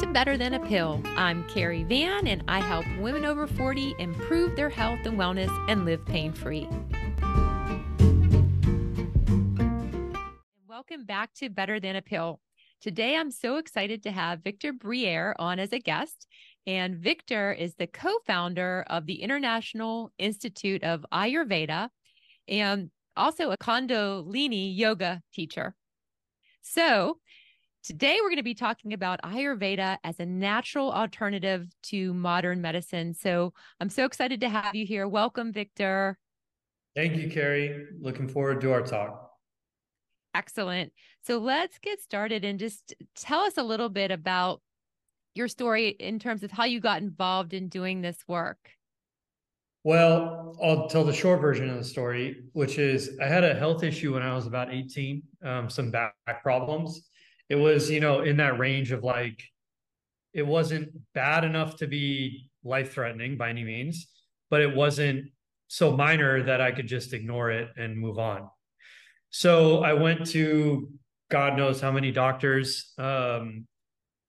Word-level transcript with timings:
to 0.00 0.06
Better 0.06 0.38
Than 0.38 0.54
a 0.54 0.60
Pill. 0.60 0.98
I'm 1.14 1.46
Cari 1.48 1.82
Van, 1.82 2.26
and 2.26 2.42
I 2.48 2.60
help 2.60 2.86
women 3.00 3.26
over 3.26 3.46
40 3.46 3.96
improve 3.98 4.56
their 4.56 4.70
health 4.70 5.00
and 5.04 5.18
wellness 5.18 5.50
and 5.68 5.84
live 5.84 6.06
pain 6.06 6.32
free. 6.32 6.66
Welcome 10.66 11.04
back 11.04 11.34
to 11.34 11.50
Better 11.50 11.78
Than 11.78 11.96
a 11.96 12.02
Pill. 12.02 12.40
Today, 12.80 13.14
I'm 13.14 13.30
so 13.30 13.56
excited 13.56 14.02
to 14.04 14.10
have 14.10 14.42
Victor 14.42 14.72
Briere 14.72 15.36
on 15.38 15.58
as 15.58 15.74
a 15.74 15.78
guest. 15.78 16.26
And 16.66 16.96
Victor 16.96 17.52
is 17.52 17.74
the 17.74 17.86
co 17.86 18.20
founder 18.26 18.86
of 18.88 19.04
the 19.04 19.20
International 19.20 20.12
Institute 20.16 20.82
of 20.82 21.04
Ayurveda 21.12 21.90
and 22.48 22.90
also 23.18 23.50
a 23.50 23.58
Kundalini 23.58 24.74
yoga 24.74 25.20
teacher. 25.34 25.74
So, 26.62 27.18
Today, 27.82 28.18
we're 28.20 28.28
going 28.28 28.36
to 28.36 28.42
be 28.42 28.54
talking 28.54 28.92
about 28.92 29.22
Ayurveda 29.22 29.96
as 30.04 30.20
a 30.20 30.26
natural 30.26 30.92
alternative 30.92 31.66
to 31.84 32.12
modern 32.12 32.60
medicine. 32.60 33.14
So 33.14 33.54
I'm 33.80 33.88
so 33.88 34.04
excited 34.04 34.42
to 34.42 34.50
have 34.50 34.74
you 34.74 34.84
here. 34.84 35.08
Welcome, 35.08 35.50
Victor. 35.50 36.18
Thank 36.94 37.16
you, 37.16 37.30
Cari. 37.30 37.86
Looking 37.98 38.28
forward 38.28 38.60
to 38.60 38.72
our 38.72 38.82
talk. 38.82 39.30
Excellent. 40.34 40.92
So 41.22 41.38
let's 41.38 41.78
get 41.78 42.02
started 42.02 42.44
and 42.44 42.58
just 42.58 42.94
tell 43.16 43.40
us 43.40 43.56
a 43.56 43.62
little 43.62 43.88
bit 43.88 44.10
about 44.10 44.60
your 45.34 45.48
story 45.48 45.88
in 45.88 46.18
terms 46.18 46.42
of 46.42 46.50
how 46.50 46.64
you 46.64 46.80
got 46.80 47.00
involved 47.00 47.54
in 47.54 47.68
doing 47.68 48.02
this 48.02 48.18
work. 48.28 48.58
Well, 49.84 50.54
I'll 50.62 50.86
tell 50.90 51.04
the 51.04 51.14
short 51.14 51.40
version 51.40 51.70
of 51.70 51.78
the 51.78 51.84
story, 51.84 52.42
which 52.52 52.78
is 52.78 53.18
I 53.22 53.26
had 53.26 53.42
a 53.42 53.54
health 53.54 53.82
issue 53.82 54.12
when 54.12 54.22
I 54.22 54.34
was 54.34 54.46
about 54.46 54.70
18, 54.70 55.22
um, 55.42 55.70
some 55.70 55.90
back 55.90 56.14
problems 56.42 57.09
it 57.50 57.56
was 57.56 57.90
you 57.90 58.00
know 58.00 58.22
in 58.22 58.38
that 58.38 58.58
range 58.58 58.92
of 58.92 59.04
like 59.04 59.42
it 60.32 60.46
wasn't 60.46 60.88
bad 61.12 61.44
enough 61.44 61.76
to 61.76 61.86
be 61.86 62.48
life 62.64 62.94
threatening 62.94 63.36
by 63.36 63.50
any 63.50 63.64
means 63.64 64.06
but 64.48 64.62
it 64.62 64.74
wasn't 64.74 65.26
so 65.68 65.94
minor 65.94 66.42
that 66.44 66.60
i 66.60 66.70
could 66.70 66.86
just 66.86 67.12
ignore 67.12 67.50
it 67.50 67.68
and 67.76 67.98
move 67.98 68.18
on. 68.18 68.48
So 69.30 69.82
i 69.82 69.92
went 69.92 70.26
to 70.28 70.88
god 71.30 71.56
knows 71.56 71.80
how 71.80 71.92
many 71.92 72.10
doctors 72.12 72.92
um, 72.98 73.66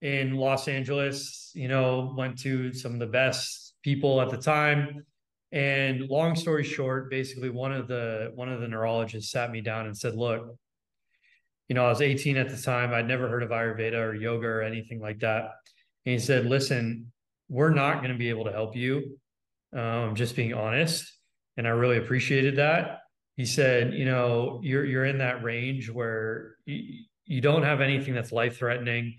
in 0.02 0.36
los 0.36 0.68
angeles 0.68 1.52
you 1.54 1.68
know 1.68 2.14
went 2.18 2.40
to 2.40 2.74
some 2.74 2.94
of 2.94 3.00
the 3.00 3.08
best 3.08 3.76
people 3.84 4.22
at 4.22 4.30
the 4.30 4.38
time. 4.38 5.06
And 5.54 6.08
long 6.08 6.36
story 6.36 6.64
short 6.64 7.10
basically 7.10 7.50
one 7.50 7.74
of 7.74 7.88
the 7.88 8.32
one 8.36 8.50
of 8.50 8.62
the 8.62 8.68
neurologists 8.68 9.32
sat 9.32 9.52
me 9.52 9.62
down 9.62 9.86
and 9.86 9.98
said 9.98 10.16
look 10.16 10.56
you 11.72 11.76
know, 11.76 11.86
I 11.86 11.88
was 11.88 12.02
18 12.02 12.36
at 12.36 12.50
the 12.50 12.62
time. 12.62 12.94
I'd 12.94 13.08
never 13.08 13.30
heard 13.30 13.44
of 13.44 13.52
Ayurveda 13.52 13.94
or 13.94 14.14
yoga 14.14 14.46
or 14.46 14.62
anything 14.62 15.00
like 15.00 15.20
that. 15.20 15.52
And 16.06 16.12
he 16.12 16.20
said, 16.20 16.46
listen, 16.46 17.14
we're 17.48 17.70
not 17.70 18.00
going 18.00 18.12
to 18.12 18.18
be 18.18 18.28
able 18.28 18.44
to 18.44 18.52
help 18.52 18.76
you. 18.76 19.18
Um, 19.72 20.14
just 20.14 20.36
being 20.36 20.54
honest. 20.54 21.10
And 21.56 21.66
I 21.66 21.70
really 21.70 21.98
appreciated 21.98 22.58
that. 22.58 23.04
He 23.38 23.46
said, 23.46 23.94
you 23.94 24.04
know, 24.04 24.60
you're, 24.62 24.84
you're 24.84 25.06
in 25.06 25.20
that 25.20 25.46
range 25.46 25.90
where 25.90 26.58
you, 26.66 27.06
you 27.24 27.40
don't 27.40 27.64
have 27.64 27.80
anything 27.80 28.14
that's 28.14 28.34
life 28.34 28.58
threatening. 28.58 29.16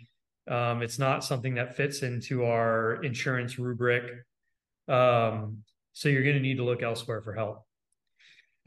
Um, 0.47 0.83
it's 0.83 0.99
not 0.99 1.25
something 1.25 1.55
that 1.55 1.75
fits 1.75 2.03
into 2.03 2.45
our 2.45 3.03
insurance 3.03 3.59
rubric. 3.59 4.05
Um, 4.89 5.63
so 5.95 6.11
you're 6.11 6.23
going 6.23 6.37
to 6.37 6.43
need 6.43 6.59
to 6.59 6.65
look 6.65 6.83
elsewhere 6.83 7.23
for 7.23 7.33
help. 7.33 7.65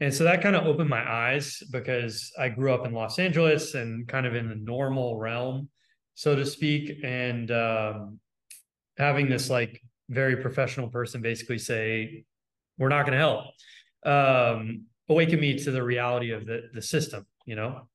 And 0.00 0.12
so 0.12 0.24
that 0.24 0.42
kind 0.42 0.54
of 0.54 0.66
opened 0.66 0.90
my 0.90 1.10
eyes 1.10 1.62
because 1.70 2.30
I 2.38 2.50
grew 2.50 2.72
up 2.72 2.86
in 2.86 2.92
Los 2.92 3.18
Angeles 3.18 3.74
and 3.74 4.06
kind 4.06 4.26
of 4.26 4.34
in 4.34 4.48
the 4.48 4.56
normal 4.56 5.16
realm, 5.16 5.70
so 6.14 6.36
to 6.36 6.44
speak. 6.44 6.98
And 7.02 7.50
um, 7.50 8.20
having 8.98 9.28
this 9.28 9.48
like 9.48 9.80
very 10.10 10.36
professional 10.36 10.88
person 10.88 11.22
basically 11.22 11.58
say, 11.58 12.24
we're 12.78 12.90
not 12.90 13.06
going 13.06 13.12
to 13.12 13.18
help, 13.18 13.44
um, 14.04 14.84
awakened 15.08 15.40
me 15.40 15.58
to 15.58 15.70
the 15.70 15.82
reality 15.82 16.32
of 16.32 16.44
the, 16.44 16.68
the 16.74 16.82
system, 16.82 17.26
you 17.46 17.56
know? 17.56 17.88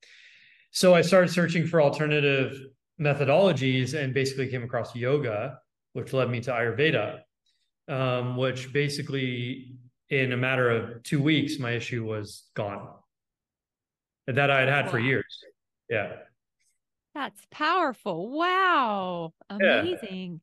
So 0.72 0.96
I 0.96 1.02
started 1.02 1.30
searching 1.30 1.68
for 1.68 1.82
alternative 1.82 2.58
methodologies 3.00 3.94
and 3.94 4.14
basically 4.14 4.48
came 4.48 4.64
across 4.64 4.96
yoga, 4.96 5.60
which 5.94 6.14
led 6.14 6.30
me 6.30 6.40
to 6.42 6.52
Ayurveda, 6.52 7.20
um, 7.88 8.38
which 8.38 8.74
basically 8.74 9.76
in 10.12 10.34
a 10.34 10.38
matter 10.38 10.70
of 10.70 11.02
two 11.04 11.24
weeks, 11.24 11.58
my 11.58 11.72
issue 11.72 12.06
was 12.06 12.44
gone. 12.54 12.90
That 14.28 14.52
I 14.52 14.60
had 14.60 14.70
had 14.70 14.86
wow. 14.86 14.92
for 14.92 15.00
years. 15.00 15.44
Yeah. 15.90 16.16
That's 17.16 17.42
powerful. 17.50 18.30
Wow. 18.30 19.34
Amazing. 19.50 20.42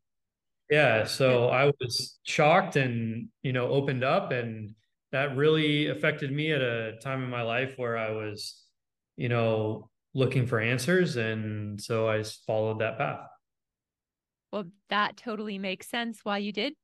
Yeah. 0.71 0.99
yeah. 0.99 1.05
So 1.05 1.49
I 1.49 1.67
was 1.81 2.19
shocked 2.25 2.77
and, 2.77 3.29
you 3.43 3.53
know, 3.53 3.69
opened 3.69 4.05
up 4.05 4.33
and 4.33 4.75
that 5.13 5.37
really 5.37 5.89
affected 5.89 6.33
me 6.33 6.53
at 6.53 6.61
a 6.61 6.97
time 7.03 7.23
in 7.23 7.31
my 7.31 7.43
life 7.43 7.75
where 7.77 7.97
I 7.97 8.11
was, 8.11 8.63
you 9.17 9.29
know, 9.29 9.91
looking 10.15 10.47
for 10.47 10.61
answers. 10.61 11.17
And 11.17 11.81
so 11.81 12.09
I 12.09 12.23
followed 12.47 12.81
that 12.81 12.99
path. 12.99 13.21
Well, 14.53 14.65
that 14.89 15.19
totally 15.19 15.59
makes 15.59 15.89
sense 15.89 16.21
why 16.25 16.39
you 16.39 16.53
did 16.53 16.75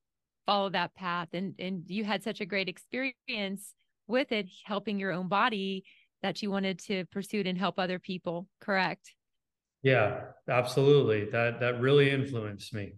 follow 0.47 0.71
that 0.71 0.94
path 0.94 1.28
and 1.32 1.55
and 1.59 1.84
you 1.87 2.05
had 2.05 2.22
such 2.22 2.41
a 2.41 2.47
great 2.47 2.69
experience 2.69 3.75
with 4.06 4.32
it 4.32 4.47
helping 4.65 4.99
your 4.99 5.12
own 5.12 5.28
body 5.28 5.84
that 6.22 6.43
you 6.43 6.50
wanted 6.50 6.78
to 6.78 7.05
pursue 7.06 7.41
it 7.41 7.47
and 7.47 7.59
help 7.59 7.78
other 7.78 7.99
people 7.99 8.47
correct? 8.60 9.15
Yeah 9.83 10.21
absolutely. 10.49 11.31
That 11.31 11.60
that 11.60 11.81
really 11.81 12.10
influenced 12.10 12.75
me. 12.75 12.94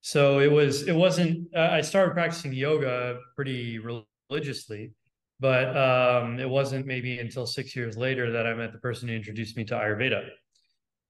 So 0.00 0.38
it 0.40 0.50
was 0.50 0.86
it 0.86 0.94
wasn't 0.94 1.48
uh, 1.54 1.68
i 1.72 1.80
started 1.80 2.14
practicing 2.14 2.52
yoga 2.52 3.18
pretty 3.34 3.78
religiously 3.78 4.92
but 5.40 5.76
um, 5.76 6.40
it 6.40 6.48
wasn't 6.48 6.84
maybe 6.84 7.18
until 7.18 7.46
six 7.46 7.76
years 7.76 7.96
later 7.96 8.32
that 8.32 8.46
i 8.46 8.54
met 8.54 8.72
the 8.72 8.78
person 8.78 9.08
who 9.08 9.14
introduced 9.14 9.56
me 9.56 9.64
to 9.64 9.74
ayurveda 9.74 10.28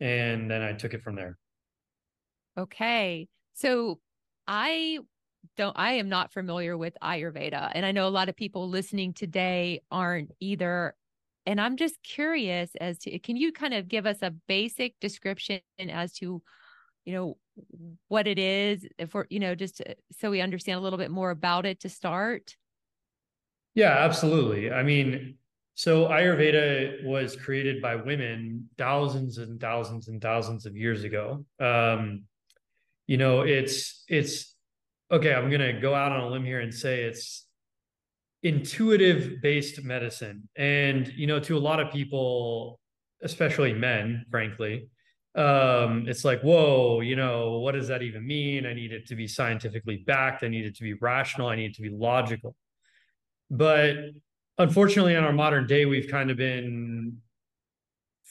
and 0.00 0.50
then 0.50 0.62
i 0.62 0.72
took 0.72 0.94
it 0.94 1.02
from 1.02 1.14
there. 1.16 1.38
Okay. 2.58 3.28
So 3.54 4.00
I 4.48 4.98
don't 5.56 5.78
I 5.78 5.94
am 5.94 6.08
not 6.08 6.32
familiar 6.32 6.76
with 6.76 6.96
Ayurveda 7.02 7.70
and 7.74 7.86
I 7.86 7.92
know 7.92 8.08
a 8.08 8.10
lot 8.10 8.28
of 8.28 8.36
people 8.36 8.68
listening 8.68 9.12
today 9.12 9.82
aren't 9.90 10.32
either 10.40 10.94
and 11.46 11.60
I'm 11.60 11.76
just 11.76 12.02
curious 12.02 12.70
as 12.80 12.98
to 13.00 13.18
can 13.18 13.36
you 13.36 13.52
kind 13.52 13.74
of 13.74 13.88
give 13.88 14.06
us 14.06 14.18
a 14.22 14.30
basic 14.30 14.98
description 15.00 15.60
as 15.78 16.12
to 16.14 16.42
you 17.04 17.12
know 17.12 17.36
what 18.08 18.26
it 18.26 18.38
is 18.38 18.86
if 18.98 19.14
we're 19.14 19.26
you 19.30 19.40
know 19.40 19.54
just 19.54 19.82
so 20.12 20.30
we 20.30 20.40
understand 20.40 20.78
a 20.78 20.82
little 20.82 20.98
bit 20.98 21.10
more 21.10 21.30
about 21.30 21.66
it 21.66 21.80
to 21.80 21.88
start? 21.88 22.56
Yeah 23.74 23.98
absolutely. 23.98 24.72
I 24.72 24.82
mean 24.82 25.36
so 25.74 26.08
ayurveda 26.08 27.04
was 27.04 27.36
created 27.36 27.80
by 27.82 27.96
women 27.96 28.68
thousands 28.78 29.38
and 29.38 29.60
thousands 29.60 30.08
and 30.08 30.20
thousands 30.20 30.66
of 30.66 30.76
years 30.76 31.04
ago. 31.04 31.44
Um, 31.60 32.24
you 33.08 33.16
know, 33.16 33.40
it's 33.40 34.04
it's 34.06 34.54
okay. 35.10 35.34
I'm 35.34 35.50
gonna 35.50 35.80
go 35.80 35.94
out 35.94 36.12
on 36.12 36.20
a 36.20 36.28
limb 36.28 36.44
here 36.44 36.60
and 36.60 36.72
say 36.72 37.02
it's 37.02 37.46
intuitive 38.44 39.42
based 39.42 39.82
medicine, 39.82 40.48
and 40.54 41.08
you 41.16 41.26
know, 41.26 41.40
to 41.40 41.56
a 41.56 41.58
lot 41.58 41.80
of 41.80 41.90
people, 41.90 42.78
especially 43.22 43.72
men, 43.72 44.26
frankly, 44.30 44.90
um, 45.34 46.06
it's 46.06 46.24
like, 46.24 46.42
whoa, 46.42 47.00
you 47.00 47.16
know, 47.16 47.58
what 47.60 47.72
does 47.72 47.88
that 47.88 48.02
even 48.02 48.26
mean? 48.26 48.66
I 48.66 48.74
need 48.74 48.92
it 48.92 49.06
to 49.06 49.16
be 49.16 49.26
scientifically 49.26 50.04
backed. 50.06 50.44
I 50.44 50.48
need 50.48 50.66
it 50.66 50.76
to 50.76 50.82
be 50.82 50.92
rational. 50.94 51.48
I 51.48 51.56
need 51.56 51.70
it 51.70 51.74
to 51.76 51.82
be 51.82 51.90
logical. 51.90 52.54
But 53.50 53.96
unfortunately, 54.58 55.14
in 55.14 55.24
our 55.24 55.32
modern 55.32 55.66
day, 55.66 55.86
we've 55.86 56.10
kind 56.10 56.30
of 56.30 56.36
been 56.36 57.18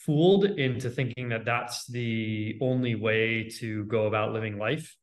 fooled 0.08 0.46
into 0.46 0.88
thinking 0.88 1.28
that 1.28 1.44
that's 1.44 1.84
the 1.84 2.56
only 2.62 2.94
way 2.94 3.46
to 3.46 3.84
go 3.84 4.06
about 4.06 4.32
living 4.32 4.56
life, 4.56 4.96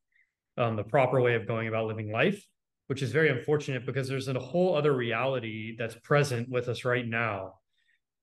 um, 0.57 0.75
the 0.75 0.83
proper 0.83 1.21
way 1.21 1.35
of 1.35 1.45
going 1.45 1.67
about 1.67 1.85
living 1.85 2.11
life, 2.11 2.43
which 2.87 3.03
is 3.03 3.11
very 3.11 3.29
unfortunate 3.29 3.85
because 3.85 4.09
there's 4.09 4.27
a 4.27 4.39
whole 4.39 4.75
other 4.75 4.95
reality 4.95 5.75
that's 5.77 5.93
present 6.03 6.49
with 6.49 6.67
us 6.69 6.85
right 6.85 7.07
now 7.07 7.53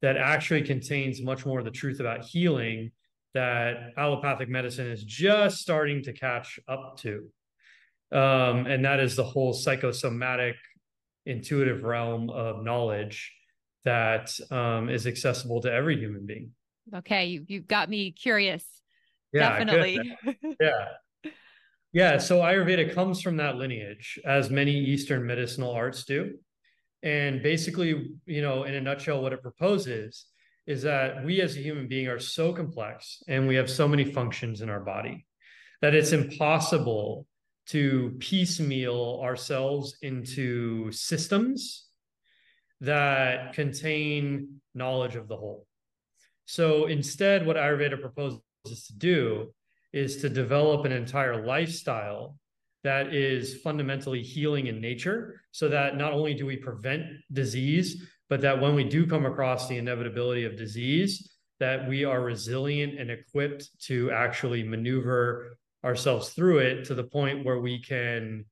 that 0.00 0.16
actually 0.16 0.62
contains 0.62 1.22
much 1.22 1.46
more 1.46 1.60
of 1.60 1.64
the 1.64 1.70
truth 1.70 2.00
about 2.00 2.24
healing 2.24 2.90
that 3.32 3.92
allopathic 3.96 4.48
medicine 4.48 4.90
is 4.90 5.04
just 5.04 5.58
starting 5.58 6.02
to 6.02 6.12
catch 6.12 6.58
up 6.66 6.98
to. 6.98 7.28
Um, 8.10 8.66
and 8.66 8.84
that 8.84 8.98
is 8.98 9.14
the 9.14 9.22
whole 9.22 9.52
psychosomatic 9.52 10.56
intuitive 11.26 11.84
realm 11.84 12.28
of 12.28 12.64
knowledge 12.64 13.32
that 13.84 14.36
um, 14.50 14.88
is 14.88 15.06
accessible 15.06 15.60
to 15.60 15.72
every 15.72 15.96
human 15.96 16.26
being. 16.26 16.50
Okay, 16.94 17.26
you 17.26 17.44
you've 17.46 17.68
got 17.68 17.88
me 17.88 18.12
curious. 18.12 18.64
Yeah, 19.32 19.50
definitely. 19.50 20.18
yeah. 20.60 21.30
Yeah, 21.94 22.16
so 22.16 22.40
Ayurveda 22.40 22.94
comes 22.94 23.20
from 23.20 23.36
that 23.36 23.56
lineage, 23.56 24.18
as 24.24 24.48
many 24.48 24.72
Eastern 24.72 25.26
medicinal 25.26 25.72
arts 25.72 26.04
do. 26.04 26.38
And 27.02 27.42
basically, 27.42 28.12
you 28.24 28.40
know, 28.40 28.64
in 28.64 28.74
a 28.74 28.80
nutshell, 28.80 29.20
what 29.20 29.34
it 29.34 29.42
proposes 29.42 30.26
is 30.66 30.82
that 30.82 31.22
we 31.24 31.40
as 31.42 31.56
a 31.56 31.60
human 31.60 31.88
being 31.88 32.08
are 32.08 32.18
so 32.18 32.52
complex 32.52 33.22
and 33.28 33.46
we 33.46 33.56
have 33.56 33.68
so 33.68 33.86
many 33.86 34.04
functions 34.04 34.62
in 34.62 34.70
our 34.70 34.80
body 34.80 35.26
that 35.82 35.94
it's 35.94 36.12
impossible 36.12 37.26
to 37.66 38.16
piecemeal 38.20 39.20
ourselves 39.22 39.96
into 40.02 40.90
systems 40.92 41.86
that 42.80 43.52
contain 43.52 44.60
knowledge 44.74 45.16
of 45.16 45.28
the 45.28 45.36
whole. 45.36 45.66
So 46.46 46.86
instead, 46.86 47.46
what 47.46 47.56
Ayurveda 47.56 48.00
proposes 48.00 48.40
to 48.86 48.92
do 48.96 49.52
is 49.92 50.18
to 50.18 50.28
develop 50.28 50.84
an 50.84 50.92
entire 50.92 51.44
lifestyle 51.44 52.36
that 52.84 53.14
is 53.14 53.60
fundamentally 53.60 54.22
healing 54.22 54.66
in 54.66 54.80
nature 54.80 55.40
so 55.52 55.68
that 55.68 55.96
not 55.96 56.12
only 56.12 56.34
do 56.34 56.46
we 56.46 56.56
prevent 56.56 57.04
disease 57.32 58.08
but 58.28 58.40
that 58.40 58.60
when 58.60 58.74
we 58.74 58.84
do 58.84 59.06
come 59.06 59.26
across 59.26 59.68
the 59.68 59.76
inevitability 59.76 60.44
of 60.44 60.56
disease 60.56 61.30
that 61.60 61.86
we 61.88 62.04
are 62.04 62.22
resilient 62.22 62.98
and 62.98 63.10
equipped 63.10 63.68
to 63.80 64.10
actually 64.10 64.62
maneuver 64.62 65.56
ourselves 65.84 66.30
through 66.30 66.58
it 66.58 66.84
to 66.84 66.94
the 66.94 67.04
point 67.04 67.44
where 67.44 67.60
we 67.60 67.80
can 67.80 68.44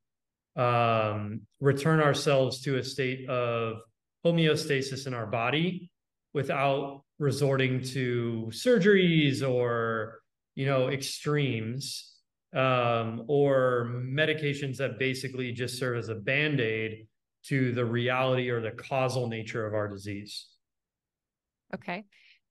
um, 0.57 1.41
return 1.61 2.01
ourselves 2.01 2.61
to 2.61 2.77
a 2.77 2.85
state 2.85 3.29
of 3.29 3.79
homeostasis 4.25 5.07
in 5.07 5.15
our 5.15 5.27
body 5.27 5.91
without 6.35 7.03
resorting 7.21 7.83
to 7.83 8.47
surgeries 8.49 9.49
or 9.49 10.23
you 10.55 10.67
know 10.67 10.89
extremes 10.89 12.17
um, 12.55 13.25
or 13.29 13.91
medications 13.93 14.79
that 14.79 14.99
basically 14.99 15.53
just 15.53 15.79
serve 15.79 15.99
as 15.99 16.09
a 16.09 16.15
band-aid 16.15 17.07
to 17.45 17.73
the 17.73 17.85
reality 17.85 18.49
or 18.49 18.61
the 18.61 18.73
causal 18.73 19.29
nature 19.29 19.67
of 19.67 19.75
our 19.75 19.87
disease. 19.87 20.49
Okay. 21.75 22.05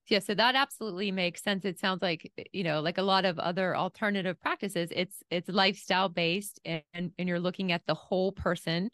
Yeah 0.08 0.20
so 0.20 0.34
that 0.34 0.56
absolutely 0.56 1.12
makes 1.12 1.44
sense. 1.44 1.66
It 1.66 1.80
sounds 1.80 2.02
like 2.02 2.32
you 2.54 2.64
know 2.64 2.82
like 2.82 2.98
a 2.98 3.04
lot 3.04 3.26
of 3.26 3.38
other 3.40 3.76
alternative 3.76 4.40
practices 4.40 4.90
it's 4.96 5.22
it's 5.30 5.50
lifestyle 5.50 6.10
based 6.10 6.60
and 6.64 6.84
and 6.94 7.28
you're 7.28 7.40
looking 7.40 7.72
at 7.72 7.86
the 7.86 7.96
whole 7.96 8.32
person. 8.32 8.92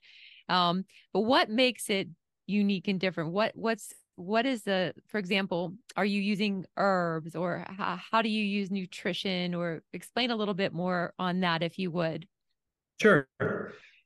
Um 0.50 0.86
but 1.13 1.21
what 1.21 1.50
makes 1.50 1.89
it 1.89 2.07
unique 2.48 2.88
and 2.88 3.00
different? 3.00 3.31
What 3.31 3.51
what's 3.56 3.94
what 4.16 4.46
is 4.46 4.64
the 4.64 4.94
for 5.08 5.18
example 5.18 5.74
are 5.98 6.06
you 6.06 6.22
using 6.22 6.66
herbs 6.78 7.36
or 7.36 7.66
how, 7.68 8.00
how 8.12 8.22
do 8.22 8.30
you 8.30 8.44
use 8.44 8.72
nutrition 8.72 9.54
or 9.54 9.84
explain 9.94 10.32
a 10.32 10.36
little 10.36 10.54
bit 10.54 10.74
more 10.74 11.14
on 11.20 11.42
that 11.42 11.62
if 11.62 11.78
you 11.78 11.92
would? 11.92 12.28
Sure. 13.02 13.28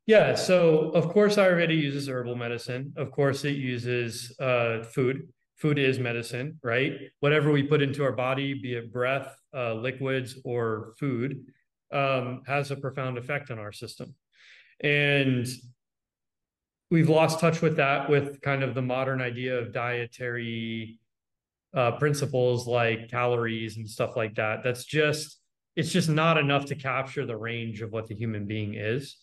Yeah 0.08 0.34
so 0.36 0.90
of 0.92 1.10
course 1.10 1.36
ayurveda 1.36 1.76
uses 1.76 2.10
herbal 2.10 2.36
medicine. 2.36 2.94
Of 2.98 3.12
course 3.12 3.46
it 3.46 3.58
uses 3.58 4.36
uh, 4.40 4.84
food. 4.84 5.30
Food 5.58 5.78
is 5.78 6.00
medicine 6.00 6.60
right? 6.64 6.94
Whatever 7.20 7.52
we 7.52 7.64
put 7.64 7.82
into 7.82 8.04
our 8.04 8.14
body 8.14 8.54
be 8.56 8.74
it 8.74 8.92
breath 8.92 9.36
uh, 9.56 9.76
liquids 9.76 10.40
or 10.44 10.94
food 11.00 11.46
um, 11.92 12.42
has 12.48 12.72
a 12.72 12.76
profound 12.76 13.18
effect 13.18 13.52
on 13.52 13.60
our 13.60 13.72
system. 13.72 14.16
And 14.82 15.48
we've 16.92 17.10
lost 17.10 17.40
touch 17.40 17.62
with 17.62 17.78
that 17.78 18.10
with 18.10 18.42
kind 18.42 18.64
of 18.64 18.74
the 18.74 18.82
modern 18.82 19.22
idea 19.22 19.58
of 19.58 19.74
dietary 19.74 20.98
uh, 21.74 21.92
principles 21.92 22.68
like 22.68 23.10
calories 23.10 23.78
and 23.78 23.88
stuff 23.88 24.16
like 24.16 24.36
that. 24.36 24.64
That's 24.64 24.86
just 24.86 25.38
it's 25.76 25.92
just 25.92 26.10
not 26.10 26.38
enough 26.38 26.66
to 26.66 26.76
capture 26.76 27.26
the 27.26 27.38
range 27.38 27.82
of 27.82 27.92
what 27.92 28.08
the 28.08 28.16
human 28.16 28.46
being 28.46 28.74
is. 28.74 29.18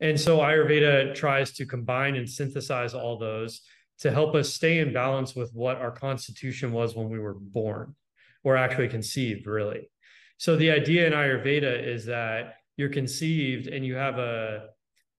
And 0.00 0.18
so 0.18 0.38
Ayurveda 0.38 1.14
tries 1.14 1.52
to 1.54 1.66
combine 1.66 2.14
and 2.14 2.28
synthesize 2.28 2.94
all 2.94 3.18
those 3.18 3.62
to 3.98 4.12
help 4.12 4.34
us 4.36 4.54
stay 4.54 4.78
in 4.78 4.92
balance 4.92 5.34
with 5.34 5.50
what 5.52 5.76
our 5.78 5.90
constitution 5.90 6.70
was 6.72 6.94
when 6.94 7.08
we 7.08 7.18
were 7.18 7.34
born 7.34 7.96
or 8.44 8.56
actually 8.56 8.88
conceived, 8.88 9.46
really. 9.46 9.90
So 10.38 10.56
the 10.56 10.70
idea 10.70 11.08
in 11.08 11.12
Ayurveda 11.12 11.84
is 11.84 12.06
that 12.06 12.54
you're 12.76 12.88
conceived 12.88 13.66
and 13.66 13.84
you 13.84 13.96
have 13.96 14.18
a 14.18 14.68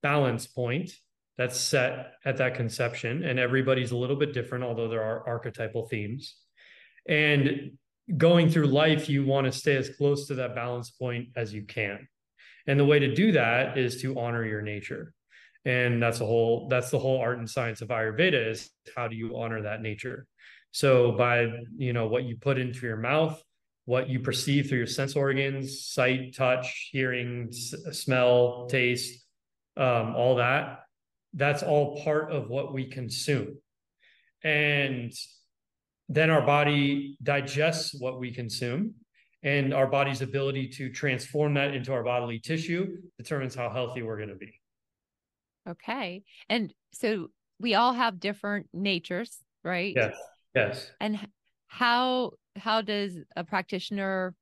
balance 0.02 0.48
point 0.48 0.92
that's 1.40 1.58
set 1.58 2.16
at 2.26 2.36
that 2.36 2.54
conception 2.54 3.24
and 3.24 3.40
everybody's 3.40 3.92
a 3.92 3.96
little 3.96 4.18
bit 4.18 4.34
different 4.34 4.66
although 4.66 4.90
there 4.90 5.02
are 5.02 5.26
archetypal 5.26 5.88
themes. 5.88 6.36
And 7.08 7.78
going 8.18 8.50
through 8.50 8.68
life 8.68 9.08
you 9.08 9.26
want 9.26 9.46
to 9.46 9.52
stay 9.54 9.78
as 9.78 9.90
close 9.90 10.28
to 10.28 10.36
that 10.36 10.54
balance 10.54 10.92
point 10.92 11.30
as 11.38 11.54
you 11.54 11.64
can. 11.64 12.10
And 12.68 12.78
the 12.78 12.84
way 12.84 13.00
to 13.00 13.16
do 13.16 13.32
that 13.32 13.78
is 13.78 14.02
to 14.02 14.20
honor 14.20 14.46
your 14.46 14.62
nature. 14.62 15.14
And 15.64 16.04
that's 16.04 16.20
a 16.20 16.26
whole 16.26 16.68
that's 16.68 16.92
the 16.92 17.00
whole 17.00 17.22
art 17.22 17.38
and 17.38 17.50
science 17.50 17.80
of 17.80 17.88
ayurveda 17.88 18.52
is 18.52 18.70
how 18.94 19.08
do 19.08 19.16
you 19.16 19.38
honor 19.38 19.62
that 19.62 19.82
nature? 19.82 20.28
So 20.72 21.14
by 21.14 21.48
you 21.78 21.94
know 21.94 22.08
what 22.08 22.26
you 22.26 22.36
put 22.36 22.60
into 22.60 22.86
your 22.86 22.98
mouth 22.98 23.42
what 23.86 24.08
you 24.08 24.20
perceive 24.20 24.68
through 24.68 24.78
your 24.78 24.88
sense 24.88 25.16
organs 25.16 25.82
sight 25.88 26.36
touch 26.36 26.90
hearing 26.92 27.48
s- 27.50 27.74
smell 27.98 28.68
taste 28.70 29.26
um, 29.78 30.14
all 30.16 30.36
that 30.36 30.82
that's 31.34 31.64
all 31.64 32.02
part 32.04 32.32
of 32.32 32.50
what 32.50 32.74
we 32.74 32.90
consume. 32.90 33.58
And 34.44 35.12
then 36.08 36.30
our 36.30 36.42
body 36.42 37.18
digests 37.22 37.96
what 38.00 38.20
we 38.20 38.32
consume, 38.32 38.96
and 39.44 39.74
our 39.74 39.88
body's 39.88 40.22
ability 40.22 40.70
to 40.70 40.90
transform 40.90 41.54
that 41.54 41.74
into 41.74 41.94
our 41.94 42.04
bodily 42.04 42.40
tissue 42.40 42.98
determines 43.18 43.56
how 43.56 43.70
healthy 43.70 44.02
we're 44.02 44.18
going 44.18 44.30
to 44.30 44.36
be. 44.36 44.54
Okay. 45.68 46.24
And 46.50 46.74
so 46.94 47.28
we 47.60 47.76
all 47.76 47.94
have 47.94 48.20
different 48.20 48.68
natures, 48.74 49.38
right? 49.64 49.94
Yes. 49.96 50.16
Yes. 50.56 50.92
And 51.00 51.20
how 51.68 52.32
how 52.56 52.82
does 52.82 53.18
a 53.36 53.44
practitioner 53.44 54.34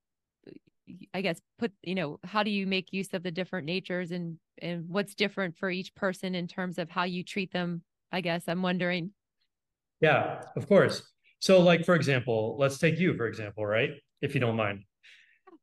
I 1.14 1.22
guess 1.22 1.42
put 1.60 1.72
you 1.84 1.96
know 1.96 2.20
how 2.24 2.44
do 2.44 2.52
you 2.52 2.68
make 2.68 2.94
use 2.94 3.14
of 3.14 3.24
the 3.24 3.32
different 3.32 3.66
natures 3.66 4.12
and 4.12 4.38
and 4.62 4.88
what's 4.88 5.16
different 5.16 5.58
for 5.58 5.70
each 5.70 5.94
person 5.96 6.36
in 6.36 6.48
terms 6.48 6.78
of 6.78 6.90
how 6.90 7.04
you 7.04 7.24
treat 7.24 7.52
them 7.52 7.82
I 8.12 8.22
guess 8.22 8.44
I'm 8.48 8.62
wondering 8.62 9.12
Yeah, 10.00 10.42
of 10.56 10.68
course. 10.68 11.02
So 11.40 11.62
like 11.62 11.86
for 11.86 11.96
example, 11.96 12.56
let's 12.60 12.78
take 12.78 13.00
you 13.00 13.16
for 13.16 13.28
example, 13.28 13.66
right? 13.66 13.92
If 14.22 14.34
you 14.34 14.42
don't 14.42 14.56
mind. 14.56 14.84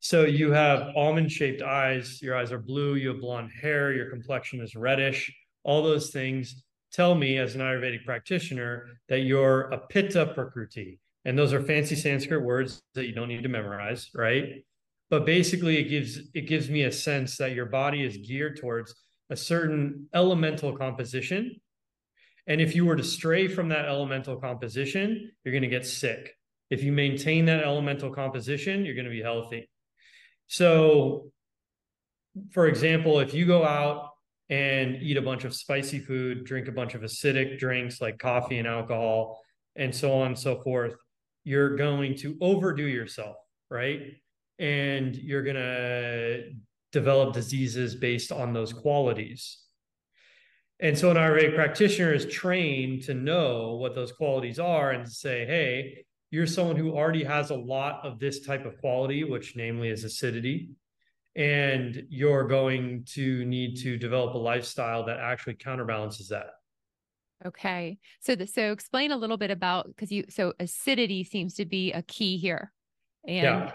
So 0.00 0.24
you 0.24 0.52
have 0.52 0.94
almond 0.96 1.32
shaped 1.32 1.62
eyes, 1.62 2.20
your 2.20 2.36
eyes 2.36 2.52
are 2.52 2.58
blue, 2.58 2.96
you 2.96 3.08
have 3.08 3.20
blonde 3.20 3.50
hair, 3.60 3.92
your 3.94 4.10
complexion 4.10 4.60
is 4.60 4.76
reddish, 4.76 5.32
all 5.62 5.82
those 5.82 6.10
things 6.10 6.62
tell 6.92 7.14
me 7.14 7.38
as 7.38 7.54
an 7.54 7.60
Ayurvedic 7.60 8.04
practitioner 8.04 8.86
that 9.08 9.20
you're 9.20 9.62
a 9.72 9.78
pitta 9.78 10.26
prakruti. 10.36 10.98
And 11.24 11.38
those 11.38 11.52
are 11.52 11.62
fancy 11.62 11.96
Sanskrit 11.96 12.42
words 12.42 12.82
that 12.94 13.06
you 13.06 13.14
don't 13.14 13.28
need 13.28 13.42
to 13.42 13.48
memorize, 13.48 14.10
right? 14.14 14.64
But 15.14 15.24
basically 15.24 15.78
it 15.78 15.84
gives 15.84 16.18
it 16.34 16.48
gives 16.48 16.68
me 16.68 16.82
a 16.82 16.90
sense 16.90 17.36
that 17.36 17.52
your 17.52 17.66
body 17.66 18.02
is 18.02 18.16
geared 18.16 18.58
towards 18.60 18.92
a 19.30 19.36
certain 19.36 20.08
elemental 20.12 20.76
composition. 20.76 21.54
And 22.48 22.60
if 22.60 22.74
you 22.74 22.84
were 22.84 22.96
to 22.96 23.04
stray 23.04 23.46
from 23.46 23.68
that 23.68 23.84
elemental 23.84 24.40
composition 24.40 25.30
you're 25.44 25.52
going 25.52 25.62
to 25.62 25.68
get 25.68 25.86
sick. 25.86 26.34
If 26.68 26.82
you 26.82 26.90
maintain 26.90 27.44
that 27.44 27.62
elemental 27.62 28.10
composition 28.12 28.84
you're 28.84 28.96
going 28.96 29.04
to 29.04 29.10
be 29.12 29.22
healthy. 29.22 29.70
So 30.48 31.30
for 32.50 32.66
example 32.66 33.20
if 33.20 33.32
you 33.32 33.46
go 33.46 33.64
out 33.64 34.10
and 34.50 35.00
eat 35.00 35.16
a 35.16 35.22
bunch 35.22 35.44
of 35.44 35.54
spicy 35.54 36.00
food 36.00 36.44
drink 36.44 36.66
a 36.66 36.72
bunch 36.72 36.94
of 36.94 37.02
acidic 37.02 37.60
drinks 37.60 38.00
like 38.00 38.18
coffee 38.18 38.58
and 38.58 38.66
alcohol 38.66 39.40
and 39.76 39.94
so 39.94 40.12
on 40.12 40.26
and 40.26 40.38
so 40.38 40.60
forth 40.60 40.96
you're 41.44 41.76
going 41.76 42.16
to 42.16 42.36
overdo 42.40 42.82
yourself 42.82 43.36
right 43.70 44.00
and 44.58 45.16
you're 45.16 45.42
going 45.42 45.56
to 45.56 46.52
develop 46.92 47.34
diseases 47.34 47.94
based 47.94 48.30
on 48.30 48.52
those 48.52 48.72
qualities. 48.72 49.58
And 50.80 50.98
so 50.98 51.10
an 51.10 51.16
Ayurvedic 51.16 51.54
practitioner 51.54 52.12
is 52.12 52.26
trained 52.26 53.02
to 53.04 53.14
know 53.14 53.76
what 53.76 53.94
those 53.94 54.12
qualities 54.12 54.58
are 54.58 54.90
and 54.90 55.04
to 55.04 55.10
say, 55.10 55.46
hey, 55.46 56.04
you're 56.30 56.46
someone 56.46 56.76
who 56.76 56.92
already 56.92 57.24
has 57.24 57.50
a 57.50 57.56
lot 57.56 58.04
of 58.04 58.18
this 58.18 58.44
type 58.44 58.64
of 58.66 58.78
quality, 58.78 59.24
which 59.24 59.54
namely 59.56 59.88
is 59.88 60.04
acidity. 60.04 60.70
And 61.36 62.04
you're 62.10 62.46
going 62.46 63.04
to 63.10 63.44
need 63.44 63.76
to 63.78 63.96
develop 63.96 64.34
a 64.34 64.38
lifestyle 64.38 65.04
that 65.06 65.18
actually 65.18 65.54
counterbalances 65.54 66.28
that. 66.28 66.46
Okay. 67.46 67.98
So 68.20 68.34
the, 68.36 68.46
so 68.46 68.72
explain 68.72 69.12
a 69.12 69.16
little 69.16 69.36
bit 69.36 69.50
about 69.50 69.86
because 69.86 70.10
you 70.10 70.24
so 70.28 70.54
acidity 70.58 71.24
seems 71.24 71.54
to 71.54 71.64
be 71.64 71.92
a 71.92 72.02
key 72.02 72.36
here. 72.36 72.72
And 73.26 73.44
yeah. 73.44 73.72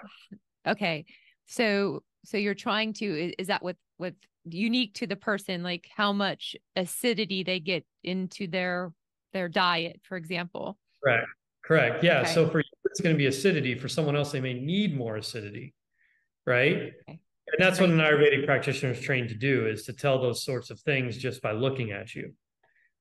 Okay. 0.69 1.05
So 1.45 2.03
so 2.25 2.37
you're 2.37 2.55
trying 2.55 2.93
to 2.93 3.33
is 3.37 3.47
that 3.47 3.63
what 3.63 3.77
what 3.97 4.13
unique 4.45 4.93
to 4.95 5.07
the 5.07 5.15
person 5.15 5.63
like 5.63 5.87
how 5.95 6.13
much 6.13 6.55
acidity 6.75 7.43
they 7.43 7.59
get 7.59 7.85
into 8.03 8.47
their 8.47 8.93
their 9.33 9.49
diet 9.49 9.99
for 10.03 10.17
example? 10.17 10.77
Correct. 11.03 11.27
Correct. 11.63 12.03
Yeah. 12.03 12.21
Okay. 12.21 12.33
so 12.33 12.49
for 12.49 12.59
you 12.59 12.65
it's 12.85 13.01
going 13.01 13.13
to 13.13 13.17
be 13.17 13.27
acidity. 13.27 13.75
For 13.75 13.87
someone 13.87 14.15
else 14.15 14.31
they 14.31 14.41
may 14.41 14.53
need 14.53 14.97
more 14.97 15.17
acidity 15.17 15.73
right? 16.45 16.75
Okay. 16.77 16.93
and 17.07 17.59
that's 17.59 17.79
what 17.79 17.89
an 17.89 17.97
ayurvedic 17.97 18.45
practitioner 18.45 18.91
is 18.91 18.99
trained 18.99 19.29
to 19.29 19.35
do 19.35 19.67
is 19.67 19.83
to 19.83 19.93
tell 19.93 20.19
those 20.19 20.43
sorts 20.43 20.71
of 20.71 20.79
things 20.79 21.17
just 21.17 21.41
by 21.41 21.51
looking 21.51 21.91
at 21.91 22.15
you. 22.15 22.33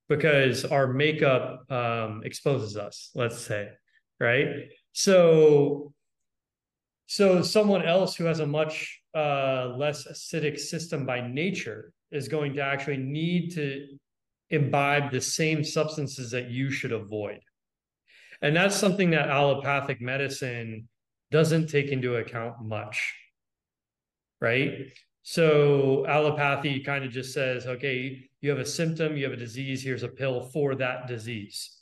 Because 0.09 0.65
our 0.65 0.87
makeup 0.87 1.71
um, 1.71 2.23
exposes 2.25 2.77
us 2.77 3.11
let's 3.15 3.39
say 3.39 3.69
right? 4.21 4.49
So 4.93 5.93
So 7.09 7.41
someone 7.41 7.87
else 7.87 8.15
who 8.15 8.25
has 8.25 8.41
a 8.41 8.47
much 8.47 9.01
uh, 9.17 9.73
less 9.79 10.07
acidic 10.07 10.59
system 10.59 11.07
by 11.07 11.27
nature 11.27 11.91
is 12.13 12.29
going 12.29 12.53
to 12.55 12.61
actually 12.61 12.99
need 12.99 13.55
to 13.55 13.87
imbibe 14.51 15.11
the 15.11 15.21
same 15.23 15.65
substances 15.65 16.31
that 16.33 16.51
you 16.51 16.71
should 16.71 16.93
avoid. 16.93 17.41
And 18.43 18.55
that's 18.55 18.77
something 18.77 19.11
that 19.11 19.31
allopathic 19.31 20.03
medicine 20.03 20.87
doesn't 21.31 21.69
take 21.69 21.89
into 21.89 22.17
account 22.17 22.63
much. 22.63 23.15
Right. 24.39 24.93
So 25.23 26.05
allopathy 26.07 26.85
kind 26.85 27.07
of 27.07 27.11
just 27.11 27.33
says, 27.33 27.67
okay, 27.67 28.29
you 28.43 28.51
have 28.51 28.59
a 28.59 28.67
symptom, 28.67 29.17
you 29.17 29.25
have 29.25 29.33
a 29.33 29.37
disease, 29.37 29.83
here's 29.83 30.03
a 30.03 30.09
pill 30.09 30.43
for 30.43 30.75
that 30.75 31.09
disease. 31.09 31.75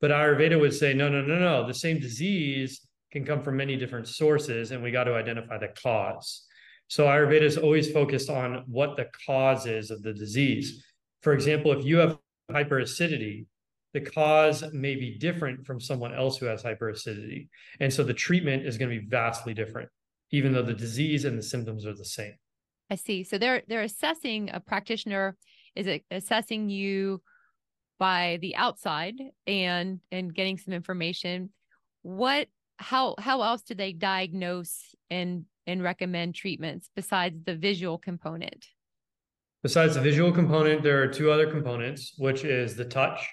But 0.00 0.12
Ayurveda 0.12 0.58
would 0.58 0.72
say, 0.72 0.94
no, 0.94 1.08
no, 1.08 1.20
no, 1.20 1.40
no. 1.40 1.66
The 1.66 1.74
same 1.74 1.98
disease 1.98 2.87
can 3.10 3.24
come 3.24 3.42
from 3.42 3.56
many 3.56 3.76
different 3.76 4.08
sources, 4.08 4.70
and 4.70 4.82
we 4.82 4.90
got 4.90 5.04
to 5.04 5.14
identify 5.14 5.58
the 5.58 5.72
cause. 5.82 6.44
So 6.88 7.06
Ayurveda 7.06 7.42
is 7.42 7.58
always 7.58 7.90
focused 7.90 8.30
on 8.30 8.64
what 8.66 8.96
the 8.96 9.06
cause 9.26 9.66
is 9.66 9.90
of 9.90 10.02
the 10.02 10.12
disease. 10.12 10.84
For 11.22 11.32
example, 11.32 11.72
if 11.72 11.84
you 11.84 11.98
have 11.98 12.18
hyperacidity, 12.50 13.46
the 13.94 14.00
cause 14.00 14.64
may 14.72 14.94
be 14.94 15.18
different 15.18 15.66
from 15.66 15.80
someone 15.80 16.14
else 16.14 16.38
who 16.38 16.46
has 16.46 16.62
hyperacidity. 16.62 17.48
And 17.80 17.92
so 17.92 18.04
the 18.04 18.14
treatment 18.14 18.66
is 18.66 18.78
going 18.78 18.90
to 18.90 19.00
be 19.00 19.06
vastly 19.06 19.54
different, 19.54 19.88
even 20.30 20.52
though 20.52 20.62
the 20.62 20.74
disease 20.74 21.24
and 21.24 21.38
the 21.38 21.42
symptoms 21.42 21.86
are 21.86 21.94
the 21.94 22.04
same. 22.04 22.34
I 22.90 22.94
see. 22.96 23.22
So 23.24 23.38
they're 23.38 23.62
they're 23.68 23.82
assessing 23.82 24.50
a 24.52 24.60
practitioner 24.60 25.36
is 25.74 25.86
it 25.86 26.04
assessing 26.10 26.70
you 26.70 27.22
by 27.98 28.38
the 28.40 28.56
outside 28.56 29.14
and 29.46 30.00
and 30.10 30.34
getting 30.34 30.56
some 30.56 30.72
information. 30.72 31.50
What 32.02 32.48
how 32.78 33.14
how 33.18 33.42
else 33.42 33.62
do 33.62 33.74
they 33.74 33.92
diagnose 33.92 34.94
and 35.10 35.44
and 35.66 35.82
recommend 35.82 36.34
treatments 36.34 36.90
besides 36.96 37.36
the 37.44 37.54
visual 37.54 37.98
component? 37.98 38.66
Besides 39.62 39.96
the 39.96 40.00
visual 40.00 40.32
component, 40.32 40.82
there 40.82 41.02
are 41.02 41.08
two 41.08 41.30
other 41.30 41.50
components, 41.50 42.14
which 42.16 42.44
is 42.44 42.76
the 42.76 42.84
touch, 42.84 43.28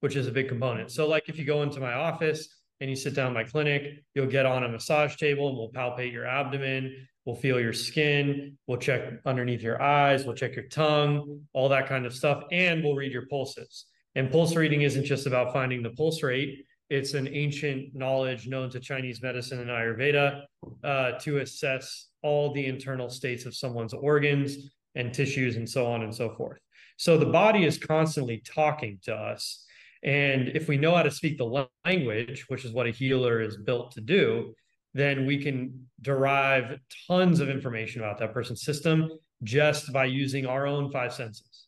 which 0.00 0.14
is 0.14 0.26
a 0.26 0.30
big 0.30 0.48
component. 0.48 0.90
So, 0.90 1.08
like 1.08 1.28
if 1.28 1.38
you 1.38 1.44
go 1.44 1.62
into 1.62 1.80
my 1.80 1.94
office 1.94 2.48
and 2.80 2.90
you 2.90 2.96
sit 2.96 3.14
down 3.14 3.32
my 3.32 3.44
clinic, 3.44 4.04
you'll 4.14 4.26
get 4.26 4.44
on 4.44 4.64
a 4.64 4.68
massage 4.68 5.16
table 5.16 5.48
and 5.48 5.56
we'll 5.56 5.72
palpate 5.72 6.12
your 6.12 6.26
abdomen, 6.26 7.06
we'll 7.24 7.34
feel 7.34 7.58
your 7.58 7.72
skin, 7.72 8.58
we'll 8.66 8.78
check 8.78 9.14
underneath 9.24 9.62
your 9.62 9.80
eyes, 9.80 10.24
we'll 10.24 10.34
check 10.34 10.54
your 10.54 10.66
tongue, 10.66 11.40
all 11.54 11.70
that 11.70 11.88
kind 11.88 12.04
of 12.04 12.14
stuff, 12.14 12.44
and 12.52 12.84
we'll 12.84 12.94
read 12.94 13.12
your 13.12 13.26
pulses. 13.26 13.86
And 14.14 14.30
pulse 14.30 14.54
reading 14.54 14.82
isn't 14.82 15.04
just 15.04 15.26
about 15.26 15.52
finding 15.52 15.82
the 15.82 15.90
pulse 15.90 16.22
rate, 16.22 16.66
it's 16.90 17.14
an 17.14 17.28
ancient 17.28 17.94
knowledge 17.94 18.46
known 18.46 18.70
to 18.70 18.80
Chinese 18.80 19.22
medicine 19.22 19.60
and 19.60 19.70
Ayurveda 19.70 20.42
uh, 20.82 21.12
to 21.20 21.38
assess 21.38 22.08
all 22.22 22.52
the 22.52 22.66
internal 22.66 23.08
states 23.08 23.46
of 23.46 23.54
someone's 23.54 23.94
organs 23.94 24.70
and 24.94 25.12
tissues 25.12 25.56
and 25.56 25.68
so 25.68 25.86
on 25.86 26.02
and 26.02 26.14
so 26.14 26.34
forth. 26.34 26.58
So 26.96 27.16
the 27.16 27.26
body 27.26 27.64
is 27.64 27.78
constantly 27.78 28.42
talking 28.46 28.98
to 29.04 29.14
us. 29.14 29.64
And 30.02 30.48
if 30.48 30.68
we 30.68 30.76
know 30.76 30.94
how 30.94 31.02
to 31.02 31.10
speak 31.10 31.38
the 31.38 31.66
language, 31.84 32.44
which 32.48 32.64
is 32.64 32.72
what 32.72 32.86
a 32.86 32.90
healer 32.90 33.40
is 33.40 33.56
built 33.56 33.92
to 33.92 34.00
do, 34.00 34.54
then 34.92 35.26
we 35.26 35.42
can 35.42 35.86
derive 36.02 36.78
tons 37.08 37.40
of 37.40 37.48
information 37.48 38.00
about 38.00 38.18
that 38.18 38.32
person's 38.32 38.62
system 38.62 39.10
just 39.42 39.92
by 39.92 40.04
using 40.04 40.46
our 40.46 40.66
own 40.66 40.90
five 40.90 41.12
senses. 41.12 41.66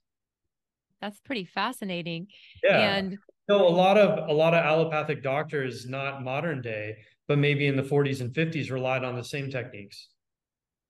That's 1.00 1.18
pretty 1.20 1.44
fascinating. 1.44 2.28
Yeah. 2.62 2.94
And 2.94 3.18
so 3.48 3.66
a 3.66 3.70
lot 3.70 3.96
of 3.96 4.28
a 4.28 4.32
lot 4.32 4.54
of 4.54 4.64
allopathic 4.64 5.22
doctors, 5.22 5.86
not 5.86 6.22
modern 6.22 6.60
day, 6.60 6.96
but 7.28 7.38
maybe 7.38 7.66
in 7.66 7.76
the 7.76 7.82
40s 7.82 8.20
and 8.20 8.32
50s, 8.32 8.70
relied 8.70 9.04
on 9.04 9.16
the 9.16 9.24
same 9.24 9.50
techniques. 9.50 10.08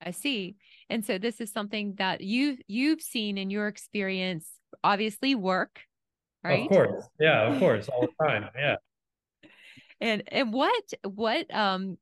I 0.04 0.10
see. 0.10 0.56
And 0.90 1.04
so 1.04 1.18
this 1.18 1.40
is 1.40 1.52
something 1.52 1.94
that 1.98 2.20
you 2.20 2.58
you've 2.66 3.02
seen 3.02 3.38
in 3.38 3.50
your 3.50 3.68
experience 3.68 4.48
obviously 4.84 5.34
work, 5.34 5.80
right? 6.44 6.62
Of 6.62 6.68
course. 6.68 7.08
Yeah, 7.18 7.52
of 7.52 7.58
course, 7.60 7.88
all 7.88 8.02
the 8.02 8.26
time. 8.26 8.48
Yeah. 8.56 8.76
And 10.00 10.22
and 10.28 10.52
what 10.52 10.84
what 11.02 11.52
um 11.54 11.98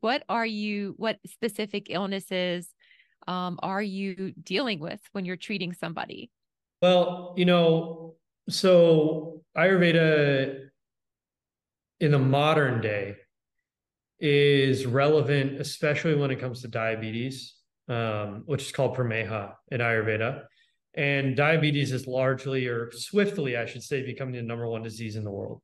what 0.00 0.24
are 0.28 0.46
you 0.46 0.94
what 0.96 1.18
specific 1.26 1.86
illnesses 1.88 2.68
um 3.28 3.58
are 3.62 3.82
you 3.82 4.32
dealing 4.42 4.80
with 4.80 5.00
when 5.12 5.24
you're 5.24 5.36
treating 5.36 5.72
somebody? 5.72 6.30
Well, 6.82 7.34
you 7.36 7.44
know, 7.44 8.16
so 8.48 9.42
Ayurveda 9.56 10.68
in 12.00 12.10
the 12.12 12.18
modern 12.18 12.80
day 12.80 13.16
is 14.18 14.86
relevant, 14.86 15.60
especially 15.60 16.14
when 16.14 16.30
it 16.30 16.40
comes 16.40 16.62
to 16.62 16.68
diabetes, 16.68 17.54
um, 17.88 18.42
which 18.46 18.62
is 18.62 18.72
called 18.72 18.96
prameha 18.96 19.54
in 19.70 19.80
Ayurveda. 19.80 20.44
And 20.94 21.36
diabetes 21.36 21.92
is 21.92 22.06
largely, 22.06 22.66
or 22.66 22.90
swiftly, 22.92 23.56
I 23.56 23.66
should 23.66 23.82
say, 23.82 24.04
becoming 24.04 24.34
the 24.34 24.42
number 24.42 24.66
one 24.66 24.82
disease 24.82 25.16
in 25.16 25.24
the 25.24 25.30
world. 25.30 25.62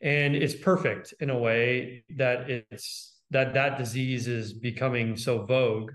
And 0.00 0.36
it's 0.36 0.54
perfect 0.54 1.14
in 1.20 1.30
a 1.30 1.38
way 1.38 2.04
that 2.16 2.50
it's 2.50 3.20
that 3.30 3.54
that 3.54 3.78
disease 3.78 4.28
is 4.28 4.52
becoming 4.52 5.16
so 5.16 5.44
vogue 5.44 5.90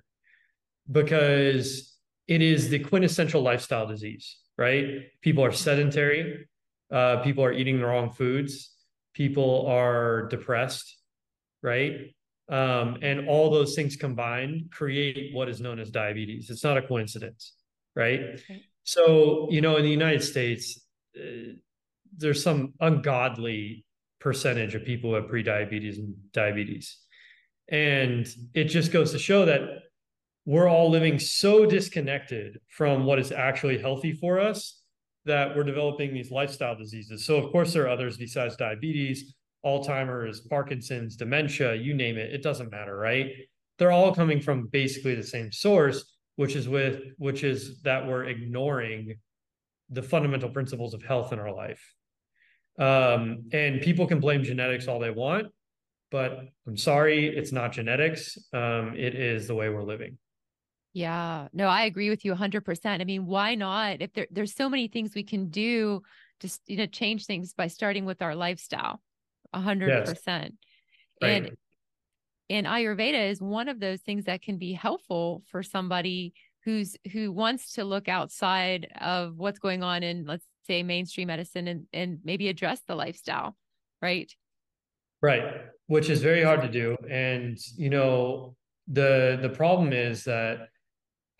because 0.92 1.96
it 2.28 2.42
is 2.42 2.70
the 2.70 2.80
quintessential 2.80 3.42
lifestyle 3.42 3.88
disease 3.88 4.38
right? 4.60 5.08
People 5.22 5.44
are 5.46 5.54
sedentary. 5.54 6.46
Uh, 6.92 7.22
people 7.24 7.46
are 7.46 7.54
eating 7.54 7.80
the 7.80 7.86
wrong 7.86 8.12
foods. 8.12 8.76
People 9.14 9.66
are 9.68 10.28
depressed, 10.28 10.98
right? 11.64 12.14
Um, 12.50 12.98
and 13.02 13.30
all 13.30 13.50
those 13.50 13.74
things 13.74 13.96
combined 13.96 14.70
create 14.72 15.34
what 15.34 15.48
is 15.48 15.62
known 15.62 15.80
as 15.80 15.92
diabetes. 15.92 16.50
It's 16.50 16.64
not 16.64 16.78
a 16.78 16.82
coincidence, 16.82 17.54
right? 17.96 18.20
Okay. 18.20 18.64
So, 18.84 19.48
you 19.50 19.62
know, 19.62 19.78
in 19.78 19.84
the 19.84 19.90
United 19.90 20.24
States, 20.24 20.82
uh, 21.16 21.54
there's 22.18 22.44
some 22.44 22.74
ungodly 22.82 23.86
percentage 24.20 24.76
of 24.76 24.84
people 24.84 25.12
who 25.12 25.16
have 25.16 25.26
prediabetes 25.26 26.00
and 26.00 26.16
diabetes. 26.34 26.98
And 27.70 28.28
it 28.54 28.66
just 28.66 28.92
goes 28.92 29.14
to 29.14 29.20
show 29.20 29.46
that 29.46 29.62
we're 30.46 30.70
all 30.70 30.90
living 30.90 31.20
so 31.20 31.66
disconnected 31.66 32.60
from 32.70 33.06
what 33.06 33.20
is 33.20 33.32
actually 33.32 33.78
healthy 33.78 34.14
for 34.14 34.40
us 34.40 34.82
that 35.26 35.56
we're 35.56 35.64
developing 35.64 36.14
these 36.14 36.32
lifestyle 36.32 36.76
diseases. 36.76 37.26
So, 37.26 37.38
of 37.38 37.52
course, 37.52 37.74
there 37.74 37.84
are 37.84 37.90
others 37.90 38.18
besides 38.18 38.56
diabetes, 38.56 39.36
Alzheimer's, 39.66 40.42
Parkinson's, 40.42 41.16
dementia, 41.16 41.76
you 41.76 41.94
name 41.94 42.18
it, 42.18 42.34
it 42.34 42.42
doesn't 42.42 42.72
matter, 42.72 42.98
right? 42.98 43.32
They're 43.78 43.92
all 43.92 44.14
coming 44.14 44.42
from 44.42 44.68
basically 44.68 45.16
the 45.16 45.24
same 45.24 45.52
source, 45.52 46.16
which 46.36 46.56
is 46.56 46.68
with 46.68 47.02
which 47.18 47.44
is 47.44 47.82
that 47.82 48.08
we're 48.08 48.26
ignoring 48.26 49.16
the 49.90 50.02
fundamental 50.02 50.50
principles 50.50 50.94
of 50.94 51.04
health 51.04 51.34
in 51.34 51.40
our 51.40 51.54
life. 51.54 51.82
Um, 52.78 53.50
and 53.52 53.82
people 53.82 54.08
can 54.08 54.20
blame 54.20 54.44
genetics 54.44 54.88
all 54.88 55.00
they 55.00 55.12
want, 55.12 55.48
but 56.12 56.40
I'm 56.66 56.78
sorry, 56.78 57.28
it's 57.28 57.52
not 57.52 57.74
genetics. 57.74 58.38
Um, 58.54 58.94
it 58.96 59.16
is 59.16 59.48
the 59.48 59.56
way 59.56 59.70
we're 59.70 59.84
living. 59.84 60.18
Yeah, 60.94 61.48
no, 61.54 61.68
I 61.68 61.84
agree 61.84 62.10
with 62.10 62.26
you 62.26 62.34
100%. 62.34 63.02
I 63.02 63.04
mean, 63.04 63.26
why 63.26 63.56
not? 63.56 64.02
If 64.02 64.14
there, 64.14 64.28
there's 64.32 64.56
so 64.56 64.70
many 64.70 64.88
things 64.88 65.14
we 65.14 65.24
can 65.24 65.50
do 65.50 66.02
to 66.40 66.50
you 66.68 66.78
know 66.78 66.86
change 66.88 67.26
things 67.26 67.54
by 67.54 67.68
starting 67.68 68.06
with 68.06 68.22
our 68.22 68.36
lifestyle. 68.36 69.02
100%. 69.54 69.88
Yes. 69.88 70.16
Right. 71.22 71.30
And 71.30 71.52
and 72.52 72.66
Ayurveda 72.66 73.30
is 73.30 73.42
one 73.42 73.70
of 73.70 73.80
those 73.80 74.02
things 74.02 74.26
that 74.26 74.42
can 74.42 74.58
be 74.58 74.74
helpful 74.74 75.44
for 75.52 75.62
somebody 75.62 76.34
who's 76.66 76.96
who 77.12 77.32
wants 77.32 77.74
to 77.74 77.84
look 77.84 78.08
outside 78.08 78.88
of 79.00 79.38
what's 79.38 79.60
going 79.60 79.84
on 79.84 80.02
in 80.02 80.26
let's 80.26 80.46
say 80.66 80.82
mainstream 80.82 81.28
medicine 81.28 81.68
and 81.68 81.86
and 81.94 82.20
maybe 82.24 82.48
address 82.48 82.82
the 82.88 82.96
lifestyle, 82.96 83.56
right? 84.02 84.32
Right, 85.22 85.44
which 85.88 86.10
is 86.10 86.22
very 86.22 86.44
hard 86.44 86.62
to 86.62 86.70
do 86.70 86.98
and 87.10 87.58
you 87.78 87.90
know 87.90 88.56
the 88.88 89.38
the 89.42 89.50
problem 89.50 89.94
is 89.94 90.24
that 90.24 90.70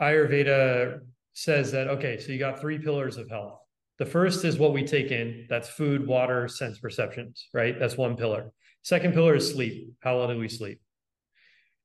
Ayurveda 0.02 1.00
says 1.34 1.72
that, 1.72 1.88
okay, 1.88 2.18
so 2.18 2.32
you 2.32 2.40
got 2.40 2.60
three 2.60 2.80
pillars 2.80 3.18
of 3.18 3.30
health. 3.30 3.60
The 3.98 4.06
first 4.06 4.46
is 4.46 4.58
what 4.58 4.74
we 4.74 4.86
take 4.86 5.12
in 5.12 5.46
that's 5.50 5.70
food, 5.70 6.08
water, 6.08 6.48
sense 6.48 6.80
perceptions, 6.80 7.48
right? 7.54 7.78
That's 7.78 7.98
one 7.98 8.16
pillar. 8.16 8.52
Second 8.82 9.14
pillar 9.14 9.36
is 9.36 9.52
sleep. 9.52 9.94
How 10.00 10.18
well 10.18 10.28
do 10.30 10.38
we 10.38 10.48
sleep? 10.48 10.80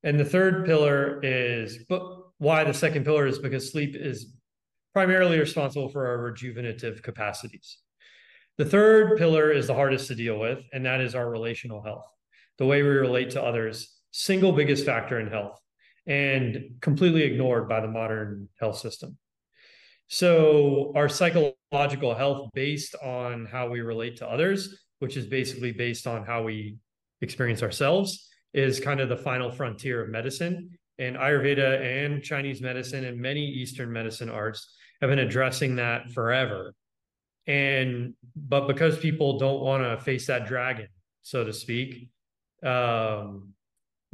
And 0.03 0.19
the 0.19 0.25
third 0.25 0.65
pillar 0.65 1.19
is, 1.23 1.79
but 1.89 2.01
why 2.37 2.63
the 2.63 2.73
second 2.73 3.03
pillar 3.03 3.27
is 3.27 3.39
because 3.39 3.71
sleep 3.71 3.95
is 3.95 4.33
primarily 4.93 5.39
responsible 5.39 5.89
for 5.89 6.07
our 6.07 6.17
rejuvenative 6.31 7.01
capacities. 7.01 7.79
The 8.57 8.65
third 8.65 9.17
pillar 9.17 9.51
is 9.51 9.67
the 9.67 9.73
hardest 9.73 10.07
to 10.07 10.15
deal 10.15 10.39
with, 10.39 10.59
and 10.71 10.85
that 10.85 11.01
is 11.01 11.15
our 11.15 11.29
relational 11.29 11.83
health, 11.83 12.05
the 12.57 12.65
way 12.65 12.81
we 12.81 12.89
relate 12.89 13.31
to 13.31 13.43
others, 13.43 13.93
single 14.11 14.53
biggest 14.53 14.85
factor 14.85 15.19
in 15.19 15.27
health 15.27 15.59
and 16.07 16.75
completely 16.81 17.23
ignored 17.23 17.67
by 17.67 17.79
the 17.81 17.87
modern 17.87 18.47
health 18.59 18.77
system. 18.77 19.17
So, 20.07 20.91
our 20.95 21.09
psychological 21.09 22.13
health 22.13 22.49
based 22.53 22.95
on 23.03 23.45
how 23.45 23.69
we 23.69 23.81
relate 23.81 24.17
to 24.17 24.29
others, 24.29 24.83
which 24.99 25.17
is 25.17 25.25
basically 25.25 25.71
based 25.71 26.05
on 26.05 26.23
how 26.23 26.43
we 26.43 26.77
experience 27.21 27.63
ourselves, 27.63 28.29
is 28.53 28.79
kind 28.79 28.99
of 28.99 29.09
the 29.09 29.17
final 29.17 29.51
frontier 29.51 30.03
of 30.03 30.09
medicine. 30.09 30.77
And 30.99 31.15
Ayurveda 31.17 32.05
and 32.05 32.23
Chinese 32.23 32.61
medicine 32.61 33.03
and 33.03 33.19
many 33.19 33.43
Eastern 33.43 33.91
medicine 33.91 34.29
arts 34.29 34.75
have 35.01 35.09
been 35.09 35.19
addressing 35.19 35.75
that 35.77 36.11
forever. 36.11 36.73
And 37.47 38.13
but 38.35 38.67
because 38.67 38.97
people 38.97 39.39
don't 39.39 39.61
want 39.61 39.83
to 39.83 40.03
face 40.03 40.27
that 40.27 40.47
dragon, 40.47 40.87
so 41.21 41.43
to 41.43 41.51
speak, 41.51 42.09
um, 42.63 43.54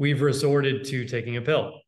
we've 0.01 0.23
resorted 0.23 0.83
to 0.83 1.05
taking 1.05 1.37
a 1.37 1.41
pill. 1.41 1.79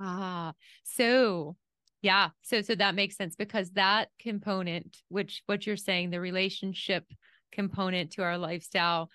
Ah, 0.00 0.52
so 0.82 1.56
yeah, 2.02 2.30
so 2.42 2.60
so 2.60 2.74
that 2.74 2.96
makes 2.96 3.16
sense 3.16 3.36
because 3.36 3.70
that 3.70 4.08
component, 4.18 4.96
which 5.08 5.42
what 5.46 5.64
you're 5.64 5.76
saying, 5.76 6.10
the 6.10 6.20
relationship 6.20 7.04
component 7.52 8.10
to 8.10 8.22
our 8.22 8.36
lifestyle 8.36 9.10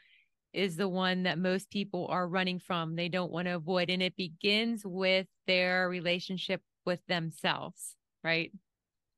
is 0.54 0.78
the 0.78 0.88
one 0.88 1.24
that 1.24 1.38
most 1.38 1.70
people 1.70 2.08
are 2.10 2.26
running 2.26 2.58
from. 2.58 2.96
They 2.96 3.10
don't 3.10 3.34
want 3.34 3.48
to 3.48 3.56
avoid. 3.56 3.90
And 3.90 4.02
it 4.02 4.16
begins 4.16 4.84
with 4.86 5.28
their 5.46 5.90
relationship 5.90 6.62
with 6.86 7.06
themselves, 7.08 7.96
right? 8.24 8.52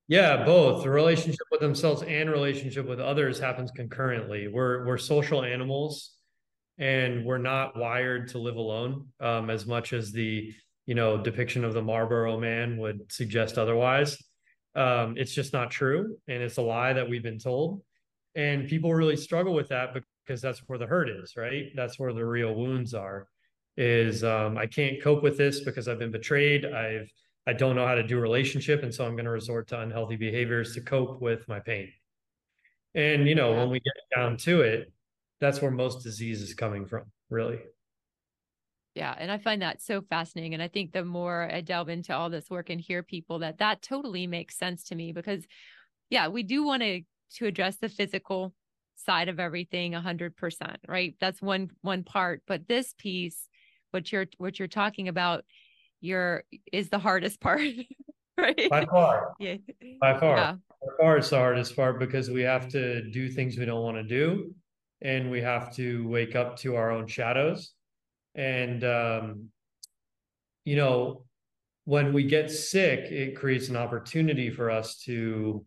Yeah, 0.07 0.43
both 0.43 0.83
the 0.83 0.89
relationship 0.89 1.45
with 1.51 1.61
themselves 1.61 2.01
and 2.01 2.31
relationship 2.31 2.87
with 2.87 2.99
others 2.99 3.39
happens 3.39 3.69
concurrently. 3.69 4.47
We're 4.47 4.87
we're 4.87 4.97
social 4.97 5.43
animals, 5.43 6.15
and 6.77 7.25
we're 7.25 7.37
not 7.37 7.77
wired 7.77 8.29
to 8.29 8.37
live 8.37 8.55
alone 8.55 9.07
um, 9.19 9.49
as 9.49 9.65
much 9.65 9.93
as 9.93 10.11
the 10.11 10.53
you 10.85 10.95
know 10.95 11.21
depiction 11.21 11.63
of 11.63 11.73
the 11.73 11.81
Marlboro 11.81 12.39
Man 12.39 12.77
would 12.77 13.11
suggest 13.11 13.57
otherwise. 13.57 14.17
Um, 14.75 15.15
it's 15.17 15.33
just 15.33 15.53
not 15.53 15.71
true, 15.71 16.17
and 16.27 16.41
it's 16.41 16.57
a 16.57 16.61
lie 16.61 16.93
that 16.93 17.09
we've 17.09 17.23
been 17.23 17.39
told. 17.39 17.81
And 18.35 18.67
people 18.67 18.93
really 18.93 19.17
struggle 19.17 19.53
with 19.53 19.69
that 19.69 19.93
because 20.25 20.41
that's 20.41 20.59
where 20.67 20.79
the 20.79 20.87
hurt 20.87 21.09
is, 21.09 21.33
right? 21.35 21.65
That's 21.75 21.99
where 21.99 22.13
the 22.13 22.25
real 22.25 22.55
wounds 22.55 22.93
are. 22.93 23.27
Is 23.77 24.23
um, 24.23 24.57
I 24.57 24.65
can't 24.65 25.01
cope 25.01 25.23
with 25.23 25.37
this 25.37 25.61
because 25.61 25.87
I've 25.87 25.99
been 25.99 26.11
betrayed. 26.11 26.65
I've 26.65 27.09
I 27.47 27.53
don't 27.53 27.75
know 27.75 27.87
how 27.87 27.95
to 27.95 28.03
do 28.03 28.17
a 28.17 28.21
relationship, 28.21 28.83
and 28.83 28.93
so 28.93 29.05
I'm 29.05 29.13
going 29.13 29.25
to 29.25 29.31
resort 29.31 29.67
to 29.69 29.79
unhealthy 29.79 30.15
behaviors 30.15 30.73
to 30.75 30.81
cope 30.81 31.21
with 31.21 31.47
my 31.47 31.59
pain. 31.59 31.91
And 32.93 33.27
you 33.27 33.35
know, 33.35 33.53
when 33.53 33.69
we 33.69 33.79
get 33.79 33.93
down 34.15 34.37
to 34.37 34.61
it, 34.61 34.91
that's 35.41 35.61
where 35.61 35.71
most 35.71 36.03
disease 36.03 36.41
is 36.41 36.53
coming 36.53 36.85
from, 36.85 37.03
really. 37.29 37.59
Yeah, 38.95 39.13
and 39.17 39.31
I 39.31 39.37
find 39.37 39.61
that 39.61 39.81
so 39.81 40.01
fascinating, 40.01 40.53
and 40.53 40.63
I 40.63 40.67
think 40.67 40.93
the 40.93 41.03
more 41.03 41.49
I 41.51 41.61
delve 41.61 41.89
into 41.89 42.15
all 42.15 42.29
this 42.29 42.49
work 42.49 42.69
and 42.69 42.79
hear 42.79 43.03
people 43.03 43.39
that 43.39 43.57
that 43.57 43.81
totally 43.81 44.27
makes 44.27 44.57
sense 44.57 44.83
to 44.85 44.95
me 44.95 45.11
because, 45.11 45.45
yeah, 46.09 46.27
we 46.27 46.43
do 46.43 46.63
want 46.63 46.83
to 46.83 47.01
to 47.37 47.45
address 47.45 47.77
the 47.77 47.89
physical 47.89 48.53
side 48.95 49.29
of 49.29 49.39
everything 49.39 49.93
100% 49.93 50.75
right? 50.87 51.15
That's 51.19 51.41
one 51.41 51.71
one 51.81 52.03
part 52.03 52.43
but 52.47 52.67
this 52.67 52.93
piece 52.97 53.47
what 53.91 54.11
you're 54.11 54.27
what 54.37 54.59
you're 54.59 54.67
talking 54.67 55.07
about 55.07 55.43
your 56.01 56.43
is 56.71 56.89
the 56.89 56.99
hardest 56.99 57.39
part 57.41 57.61
right? 58.37 58.69
By 58.69 58.85
far. 58.85 59.33
Yeah. 59.39 59.55
By 59.99 60.19
far. 60.19 60.37
Yeah. 60.37 60.55
by 60.81 60.87
far 60.99 61.17
it's 61.17 61.29
the 61.29 61.37
hardest 61.37 61.75
part 61.75 61.99
because 61.99 62.29
we 62.29 62.41
have 62.41 62.67
to 62.69 63.09
do 63.09 63.29
things 63.29 63.57
we 63.57 63.65
don't 63.65 63.83
want 63.83 63.97
to 63.97 64.03
do 64.03 64.53
and 65.01 65.31
we 65.31 65.41
have 65.41 65.73
to 65.75 66.07
wake 66.07 66.35
up 66.35 66.57
to 66.57 66.75
our 66.75 66.91
own 66.91 67.07
shadows 67.07 67.71
and 68.35 68.83
um 68.83 69.49
you 70.63 70.75
know 70.75 71.25
when 71.85 72.13
we 72.13 72.23
get 72.23 72.51
sick 72.51 73.11
it 73.11 73.35
creates 73.35 73.69
an 73.69 73.75
opportunity 73.75 74.49
for 74.49 74.69
us 74.69 74.97
to 74.97 75.65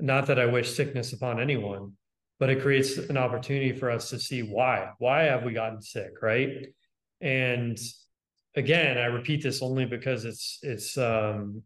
not 0.00 0.26
that 0.26 0.38
I 0.38 0.46
wish 0.46 0.74
sickness 0.74 1.12
upon 1.12 1.40
anyone, 1.40 1.92
but 2.38 2.50
it 2.50 2.62
creates 2.62 2.96
an 2.96 3.16
opportunity 3.16 3.72
for 3.72 3.90
us 3.90 4.10
to 4.10 4.18
see 4.18 4.42
why. 4.42 4.90
Why 4.98 5.24
have 5.24 5.44
we 5.44 5.52
gotten 5.52 5.82
sick, 5.82 6.22
right? 6.22 6.66
And 7.20 7.78
again, 8.56 8.98
I 8.98 9.06
repeat 9.06 9.42
this 9.42 9.62
only 9.62 9.84
because 9.84 10.24
it's 10.24 10.58
it's 10.62 10.96
um, 10.96 11.62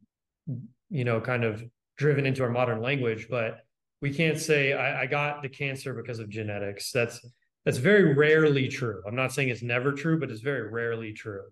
you 0.91 1.05
know 1.05 1.21
kind 1.21 1.45
of 1.45 1.63
driven 1.97 2.27
into 2.27 2.43
our 2.43 2.51
modern 2.51 2.81
language, 2.81 3.29
but 3.31 3.61
we 4.01 4.13
can't 4.13 4.39
say 4.39 4.73
I, 4.73 5.03
I 5.03 5.07
got 5.07 5.43
the 5.43 5.49
cancer 5.49 5.95
because 5.95 6.19
of 6.19 6.29
genetics. 6.29 6.93
That's 6.93 7.21
that's 7.65 7.79
very 7.79 8.15
rarely 8.15 8.69
true. 8.69 9.03
I'm 9.07 9.17
not 9.17 9.33
saying 9.33 9.49
it's 9.49 9.63
never 9.63 9.93
true, 9.93 10.21
but 10.21 10.31
it's 10.31 10.43
very 10.43 10.71
rarely 10.71 11.13
true. 11.13 11.45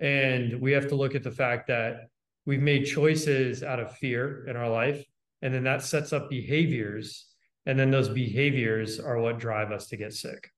And 0.00 0.60
we 0.60 0.72
have 0.72 0.88
to 0.88 0.94
look 0.94 1.14
at 1.14 1.22
the 1.22 1.30
fact 1.30 1.68
that 1.68 2.08
we've 2.46 2.60
made 2.60 2.84
choices 2.84 3.62
out 3.62 3.80
of 3.80 3.96
fear 3.96 4.46
in 4.46 4.56
our 4.56 4.68
life 4.68 5.04
and 5.42 5.52
then 5.52 5.64
that 5.64 5.82
sets 5.82 6.12
up 6.12 6.28
behaviors 6.28 7.26
and 7.66 7.78
then 7.78 7.90
those 7.90 8.08
behaviors 8.08 9.00
are 9.00 9.18
what 9.18 9.38
drive 9.38 9.72
us 9.72 9.86
to 9.88 9.96
get 9.96 10.12
sick 10.12 10.50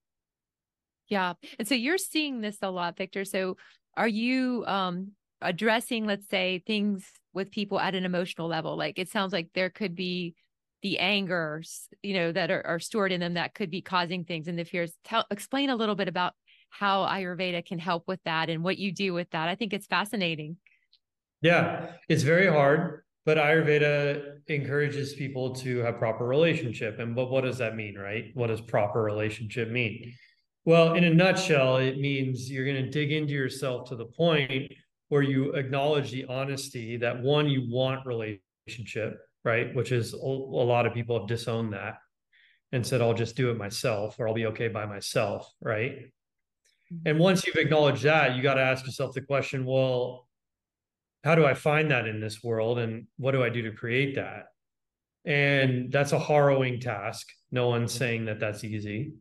yeah 1.09 1.35
and 1.59 1.69
so 1.69 1.75
you're 1.75 1.99
seeing 1.99 2.40
this 2.40 2.59
a 2.62 2.71
lot 2.71 2.97
victor 2.97 3.25
so 3.25 3.57
are 3.97 4.09
you 4.09 4.64
um 4.66 5.12
addressing 5.42 6.07
let's 6.07 6.29
say 6.29 6.62
things 6.66 7.05
with 7.35 7.51
people 7.51 7.79
at 7.79 7.95
an 7.95 8.05
emotional 8.05 8.49
level 8.49 8.77
like 8.77 8.99
it 8.99 9.09
sounds 9.09 9.33
like 9.33 9.49
there 9.55 9.71
could 9.71 9.95
be 9.95 10.35
the 10.83 10.99
angers 10.99 11.89
you 12.03 12.15
know 12.15 12.33
that 12.33 12.51
are, 12.51 12.65
are 12.67 12.79
stored 12.79 13.12
in 13.12 13.21
them 13.21 13.35
that 13.35 13.55
could 13.55 13.71
be 13.71 13.83
causing 13.83 14.25
things. 14.25 14.49
And 14.49 14.59
the 14.59 14.65
fears 14.65 14.93
tell 15.05 15.25
explain 15.31 15.71
a 15.71 15.77
little 15.77 15.95
bit 15.95 16.09
about 16.09 16.35
how 16.71 17.05
ayurveda 17.07 17.65
can 17.65 17.79
help 17.79 18.05
with 18.07 18.21
that 18.25 18.51
and 18.51 18.62
what 18.62 18.79
you 18.79 18.93
do 18.93 19.15
with 19.15 19.31
that. 19.31 19.49
I 19.49 19.55
think 19.55 19.73
it's 19.73 19.87
fascinating. 19.87 20.57
Yeah 21.43 21.93
it's 22.09 22.23
very 22.23 22.49
hard 22.49 23.03
but 23.25 23.39
ayurveda 23.39 24.37
encourages 24.47 25.15
people 25.15 25.53
to 25.53 25.79
have 25.79 25.99
proper 25.99 26.25
relationship. 26.25 27.01
And 27.01 27.15
but 27.15 27.31
what 27.31 27.43
does 27.43 27.59
that 27.59 27.75
mean 27.75 27.97
right? 27.99 28.27
What 28.35 28.47
does 28.47 28.61
proper 28.61 29.03
relationship 29.03 29.71
mean? 29.71 30.15
Well 30.65 30.95
in 30.95 31.05
a 31.05 31.12
nutshell 31.12 31.77
it 31.79 31.99
means 31.99 32.51
you're 32.51 32.65
going 32.65 32.85
to 32.85 32.91
dig 32.91 33.12
into 33.12 33.33
yourself 33.33 33.89
to 33.89 33.97
the 33.97 34.07
point 34.07 34.73
where 35.09 35.23
you 35.23 35.53
acknowledge 35.53 36.11
the 36.11 36.25
honesty 36.27 36.97
that 36.97 37.21
one 37.21 37.49
you 37.49 37.67
want 37.69 38.07
relationship 38.07 39.19
right 39.46 39.74
which 39.74 39.92
is 39.92 40.12
a, 40.12 40.16
lot 40.18 40.85
of 40.85 40.92
people 40.92 41.18
have 41.18 41.28
disowned 41.28 41.72
that 41.72 41.94
and 42.72 42.87
said 42.87 43.00
i'll 43.00 43.14
just 43.14 43.37
do 43.37 43.50
it 43.50 43.56
myself 43.56 44.16
or 44.18 44.28
i'll 44.28 44.35
be 44.35 44.46
okay 44.46 44.68
by 44.68 44.85
myself 44.85 45.50
right 45.62 45.92
mm-hmm. 45.92 47.09
and 47.09 47.18
once 47.18 47.46
you've 47.46 47.56
acknowledged 47.56 48.02
that 48.02 48.37
you 48.37 48.42
got 48.42 48.54
to 48.54 48.61
ask 48.61 48.85
yourself 48.85 49.14
the 49.14 49.22
question 49.22 49.64
well 49.64 50.26
how 51.26 51.35
do 51.35 51.44
I 51.44 51.54
find 51.54 51.90
that 51.90 52.06
in 52.06 52.20
this 52.20 52.44
world 52.44 52.78
and 52.78 53.09
what 53.16 53.32
do 53.32 53.42
I 53.42 53.48
do 53.48 53.62
to 53.62 53.72
create 53.72 54.14
that? 54.14 54.44
And 55.24 55.90
that's 55.90 56.12
a 56.12 56.20
harrowing 56.20 56.78
task. 56.78 57.26
No 57.50 57.66
one's 57.66 57.92
saying 57.92 58.26
that 58.26 58.38
that's 58.38 58.62
easy. 58.62 59.14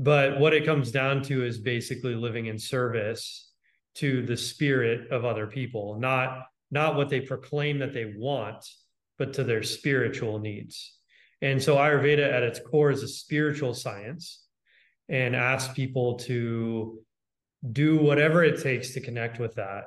But 0.00 0.40
what 0.40 0.52
it 0.52 0.64
comes 0.64 0.90
down 0.90 1.22
to 1.24 1.44
is 1.44 1.58
basically 1.58 2.16
living 2.16 2.46
in 2.46 2.58
service 2.58 3.52
to 3.96 4.26
the 4.26 4.36
spirit 4.36 5.12
of 5.12 5.24
other 5.24 5.46
people, 5.46 6.00
not 6.00 6.46
not 6.72 6.96
what 6.96 7.08
they 7.08 7.20
proclaim 7.20 7.78
that 7.78 7.94
they 7.94 8.14
want, 8.16 8.68
but 9.18 9.34
to 9.34 9.44
their 9.44 9.62
spiritual 9.62 10.38
needs. 10.38 10.94
And 11.42 11.62
so 11.62 11.76
Ayurveda 11.76 12.32
at 12.32 12.42
its 12.42 12.60
core 12.60 12.90
is 12.90 13.02
a 13.02 13.08
spiritual 13.08 13.74
science 13.74 14.44
and 15.08 15.34
asks 15.36 15.72
people 15.74 16.18
to 16.18 17.00
do 17.72 17.98
whatever 17.98 18.44
it 18.44 18.62
takes 18.62 18.92
to 18.94 19.00
connect 19.00 19.38
with 19.38 19.54
that 19.54 19.84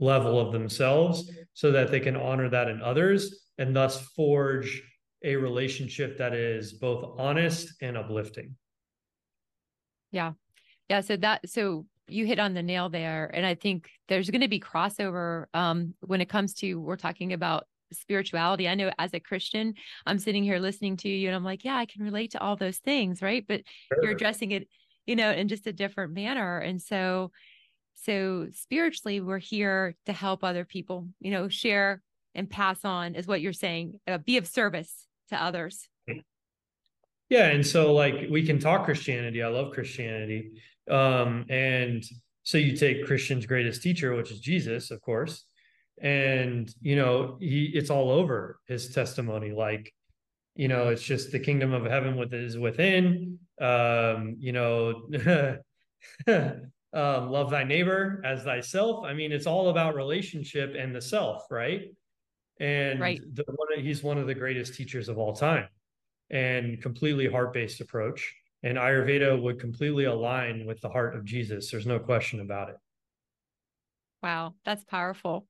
level 0.00 0.38
of 0.38 0.52
themselves 0.52 1.30
so 1.52 1.72
that 1.72 1.90
they 1.90 2.00
can 2.00 2.16
honor 2.16 2.48
that 2.48 2.68
in 2.68 2.82
others 2.82 3.46
and 3.58 3.74
thus 3.74 4.00
forge 4.16 4.82
a 5.22 5.36
relationship 5.36 6.18
that 6.18 6.34
is 6.34 6.72
both 6.74 7.18
honest 7.18 7.72
and 7.80 7.96
uplifting. 7.96 8.54
Yeah. 10.12 10.32
Yeah. 10.88 11.00
So 11.00 11.16
that, 11.16 11.48
so 11.48 11.86
you 12.08 12.26
hit 12.26 12.38
on 12.38 12.52
the 12.52 12.62
nail 12.62 12.90
there. 12.90 13.30
And 13.32 13.46
I 13.46 13.54
think 13.54 13.88
there's 14.08 14.28
going 14.28 14.42
to 14.42 14.48
be 14.48 14.60
crossover 14.60 15.46
um, 15.54 15.94
when 16.00 16.20
it 16.20 16.28
comes 16.28 16.54
to, 16.54 16.74
we're 16.80 16.96
talking 16.96 17.32
about 17.32 17.66
spirituality. 17.94 18.68
I 18.68 18.74
know 18.74 18.90
as 18.98 19.14
a 19.14 19.20
Christian, 19.20 19.74
I'm 20.06 20.18
sitting 20.18 20.44
here 20.44 20.58
listening 20.58 20.96
to 20.98 21.08
you 21.08 21.28
and 21.28 21.36
I'm 21.36 21.44
like, 21.44 21.64
yeah, 21.64 21.76
I 21.76 21.86
can 21.86 22.02
relate 22.02 22.32
to 22.32 22.40
all 22.40 22.56
those 22.56 22.78
things. 22.78 23.22
Right. 23.22 23.44
But 23.46 23.62
sure. 23.92 24.02
you're 24.02 24.12
addressing 24.12 24.52
it, 24.52 24.68
you 25.06 25.16
know, 25.16 25.30
in 25.30 25.48
just 25.48 25.66
a 25.66 25.72
different 25.72 26.12
manner. 26.12 26.58
And 26.58 26.80
so, 26.80 27.30
so 27.94 28.48
spiritually, 28.52 29.20
we're 29.20 29.38
here 29.38 29.94
to 30.06 30.12
help 30.12 30.44
other 30.44 30.64
people, 30.64 31.08
you 31.20 31.30
know, 31.30 31.48
share 31.48 32.02
and 32.34 32.50
pass 32.50 32.84
on 32.84 33.14
is 33.14 33.26
what 33.26 33.40
you're 33.40 33.52
saying, 33.52 34.00
uh, 34.06 34.18
be 34.18 34.36
of 34.36 34.46
service 34.46 35.06
to 35.30 35.42
others. 35.42 35.88
Yeah. 37.30 37.46
And 37.46 37.66
so 37.66 37.94
like 37.94 38.26
we 38.30 38.44
can 38.44 38.58
talk 38.58 38.84
Christianity. 38.84 39.42
I 39.42 39.48
love 39.48 39.72
Christianity. 39.72 40.52
Um, 40.90 41.46
and 41.48 42.04
so 42.42 42.58
you 42.58 42.76
take 42.76 43.06
Christian's 43.06 43.46
greatest 43.46 43.82
teacher, 43.82 44.14
which 44.14 44.30
is 44.30 44.40
Jesus, 44.40 44.90
of 44.90 45.00
course. 45.00 45.46
And, 46.00 46.72
you 46.80 46.96
know, 46.96 47.36
he 47.40 47.70
it's 47.74 47.90
all 47.90 48.10
over 48.10 48.58
his 48.66 48.90
testimony. 48.90 49.52
Like, 49.52 49.92
you 50.56 50.68
know, 50.68 50.88
it's 50.88 51.02
just 51.02 51.32
the 51.32 51.38
kingdom 51.38 51.72
of 51.72 51.84
heaven 51.84 52.16
with 52.16 52.32
is 52.34 52.58
within. 52.58 53.38
Um, 53.60 54.36
you 54.38 54.52
know, 54.52 55.08
um, 56.26 57.30
love 57.30 57.50
thy 57.50 57.64
neighbor 57.64 58.22
as 58.24 58.42
thyself. 58.42 59.04
I 59.04 59.14
mean, 59.14 59.32
it's 59.32 59.46
all 59.46 59.70
about 59.70 59.94
relationship 59.94 60.74
and 60.78 60.94
the 60.94 61.00
self, 61.00 61.50
right? 61.50 61.94
And 62.60 63.00
right. 63.00 63.20
The, 63.34 63.44
one, 63.46 63.84
he's 63.84 64.02
one 64.02 64.18
of 64.18 64.26
the 64.26 64.34
greatest 64.34 64.74
teachers 64.74 65.08
of 65.08 65.18
all 65.18 65.34
time 65.34 65.68
and 66.30 66.80
completely 66.80 67.28
heart 67.28 67.52
based 67.52 67.80
approach. 67.80 68.34
And 68.62 68.78
Ayurveda 68.78 69.40
would 69.42 69.60
completely 69.60 70.04
align 70.04 70.66
with 70.66 70.80
the 70.80 70.88
heart 70.88 71.16
of 71.16 71.24
Jesus. 71.24 71.70
There's 71.70 71.86
no 71.86 71.98
question 71.98 72.40
about 72.40 72.70
it. 72.70 72.76
Wow, 74.22 74.54
that's 74.64 74.84
powerful. 74.84 75.46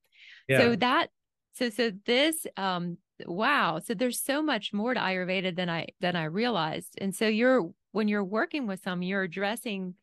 Yeah. 0.47 0.59
So 0.59 0.75
that 0.77 1.09
so 1.53 1.69
so 1.69 1.91
this 2.05 2.45
um 2.57 2.97
wow, 3.25 3.79
so 3.79 3.93
there's 3.93 4.19
so 4.21 4.41
much 4.41 4.73
more 4.73 4.93
to 4.93 4.99
Ayurveda 4.99 5.55
than 5.55 5.69
I 5.69 5.87
than 6.01 6.15
I 6.15 6.25
realized. 6.25 6.95
And 6.99 7.15
so 7.15 7.27
you're 7.27 7.69
when 7.91 8.07
you're 8.07 8.23
working 8.23 8.67
with 8.67 8.81
some 8.83 9.01
you're 9.01 9.23
addressing 9.23 9.95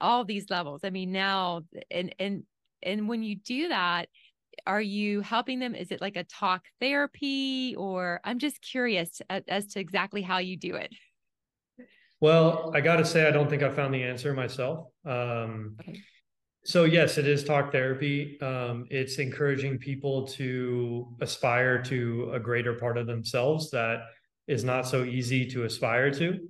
all 0.00 0.24
these 0.24 0.50
levels. 0.50 0.82
I 0.84 0.90
mean, 0.90 1.12
now 1.12 1.62
and 1.90 2.14
and 2.18 2.44
and 2.82 3.08
when 3.08 3.22
you 3.22 3.36
do 3.36 3.68
that, 3.68 4.08
are 4.66 4.80
you 4.80 5.20
helping 5.20 5.58
them? 5.58 5.74
Is 5.74 5.90
it 5.90 6.00
like 6.00 6.16
a 6.16 6.24
talk 6.24 6.64
therapy 6.80 7.74
or 7.76 8.20
I'm 8.24 8.38
just 8.38 8.60
curious 8.60 9.20
as, 9.30 9.42
as 9.48 9.66
to 9.68 9.80
exactly 9.80 10.22
how 10.22 10.38
you 10.38 10.56
do 10.56 10.74
it. 10.76 10.92
Well, 12.20 12.72
I 12.74 12.80
got 12.80 12.96
to 12.96 13.04
say, 13.04 13.26
I 13.26 13.30
don't 13.30 13.50
think 13.50 13.62
I 13.62 13.70
found 13.70 13.92
the 13.92 14.02
answer 14.02 14.32
myself. 14.32 14.86
Um, 15.04 15.76
okay. 15.80 16.00
So 16.66 16.84
yes, 16.84 17.18
it 17.18 17.28
is 17.28 17.44
talk 17.44 17.72
therapy. 17.72 18.40
Um, 18.40 18.86
it's 18.88 19.18
encouraging 19.18 19.76
people 19.78 20.26
to 20.28 21.14
aspire 21.20 21.82
to 21.82 22.30
a 22.32 22.40
greater 22.40 22.72
part 22.72 22.96
of 22.96 23.06
themselves 23.06 23.70
that 23.72 24.04
is 24.46 24.64
not 24.64 24.86
so 24.86 25.04
easy 25.04 25.44
to 25.50 25.64
aspire 25.64 26.10
to. 26.12 26.48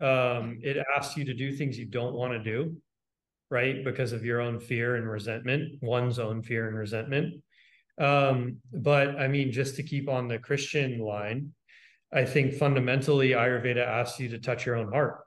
Um, 0.00 0.58
it 0.62 0.76
asks 0.94 1.16
you 1.16 1.24
to 1.24 1.34
do 1.34 1.52
things 1.52 1.78
you 1.78 1.86
don't 1.86 2.14
want 2.14 2.34
to 2.34 2.38
do, 2.38 2.76
right? 3.50 3.82
Because 3.82 4.12
of 4.12 4.22
your 4.22 4.42
own 4.42 4.60
fear 4.60 4.96
and 4.96 5.08
resentment, 5.08 5.82
one's 5.82 6.18
own 6.18 6.42
fear 6.42 6.68
and 6.68 6.76
resentment. 6.76 7.42
Um, 7.98 8.58
but 8.70 9.18
I 9.18 9.28
mean, 9.28 9.50
just 9.50 9.76
to 9.76 9.82
keep 9.82 10.10
on 10.10 10.28
the 10.28 10.38
Christian 10.38 10.98
line, 10.98 11.52
I 12.12 12.26
think 12.26 12.54
fundamentally 12.54 13.30
Ayurveda 13.30 13.84
asks 13.84 14.20
you 14.20 14.28
to 14.28 14.38
touch 14.38 14.66
your 14.66 14.76
own 14.76 14.92
heart 14.92 15.20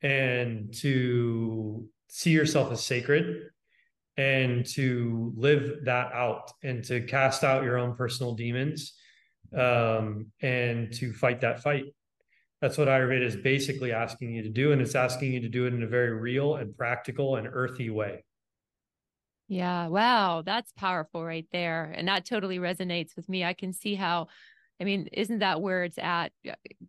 and 0.00 0.72
to 0.74 1.88
see 2.08 2.30
yourself 2.30 2.72
as 2.72 2.84
sacred 2.84 3.50
and 4.16 4.64
to 4.64 5.32
live 5.36 5.84
that 5.84 6.12
out 6.12 6.50
and 6.62 6.82
to 6.84 7.02
cast 7.02 7.44
out 7.44 7.64
your 7.64 7.76
own 7.76 7.94
personal 7.94 8.34
demons 8.34 8.94
um, 9.56 10.26
and 10.40 10.92
to 10.94 11.12
fight 11.12 11.40
that 11.42 11.62
fight. 11.62 11.84
That's 12.62 12.78
what 12.78 12.88
Ayurveda 12.88 13.22
is 13.22 13.36
basically 13.36 13.92
asking 13.92 14.32
you 14.32 14.42
to 14.42 14.48
do. 14.48 14.72
And 14.72 14.80
it's 14.80 14.94
asking 14.94 15.32
you 15.32 15.40
to 15.40 15.48
do 15.48 15.66
it 15.66 15.74
in 15.74 15.82
a 15.82 15.86
very 15.86 16.14
real 16.14 16.56
and 16.56 16.76
practical 16.76 17.36
and 17.36 17.46
earthy 17.50 17.90
way. 17.90 18.24
Yeah. 19.48 19.88
Wow. 19.88 20.42
That's 20.44 20.72
powerful 20.72 21.24
right 21.24 21.46
there. 21.52 21.92
And 21.94 22.08
that 22.08 22.24
totally 22.24 22.58
resonates 22.58 23.14
with 23.14 23.28
me. 23.28 23.44
I 23.44 23.52
can 23.52 23.72
see 23.72 23.94
how, 23.94 24.28
I 24.80 24.84
mean, 24.84 25.08
isn't 25.12 25.40
that 25.40 25.60
where 25.60 25.84
it's 25.84 25.98
at? 25.98 26.32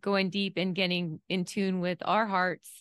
Going 0.01 0.29
deep 0.29 0.53
and 0.57 0.73
getting 0.73 1.19
in 1.27 1.43
tune 1.45 1.81
with 1.81 1.99
our 2.01 2.25
hearts 2.25 2.71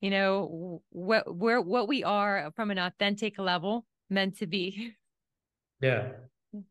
you 0.00 0.10
know 0.10 0.82
what 0.90 1.34
where 1.34 1.60
what 1.60 1.88
we 1.88 2.04
are 2.04 2.50
from 2.54 2.70
an 2.70 2.78
authentic 2.78 3.38
level 3.38 3.86
meant 4.10 4.38
to 4.38 4.46
be. 4.46 4.92
Yeah. 5.82 6.12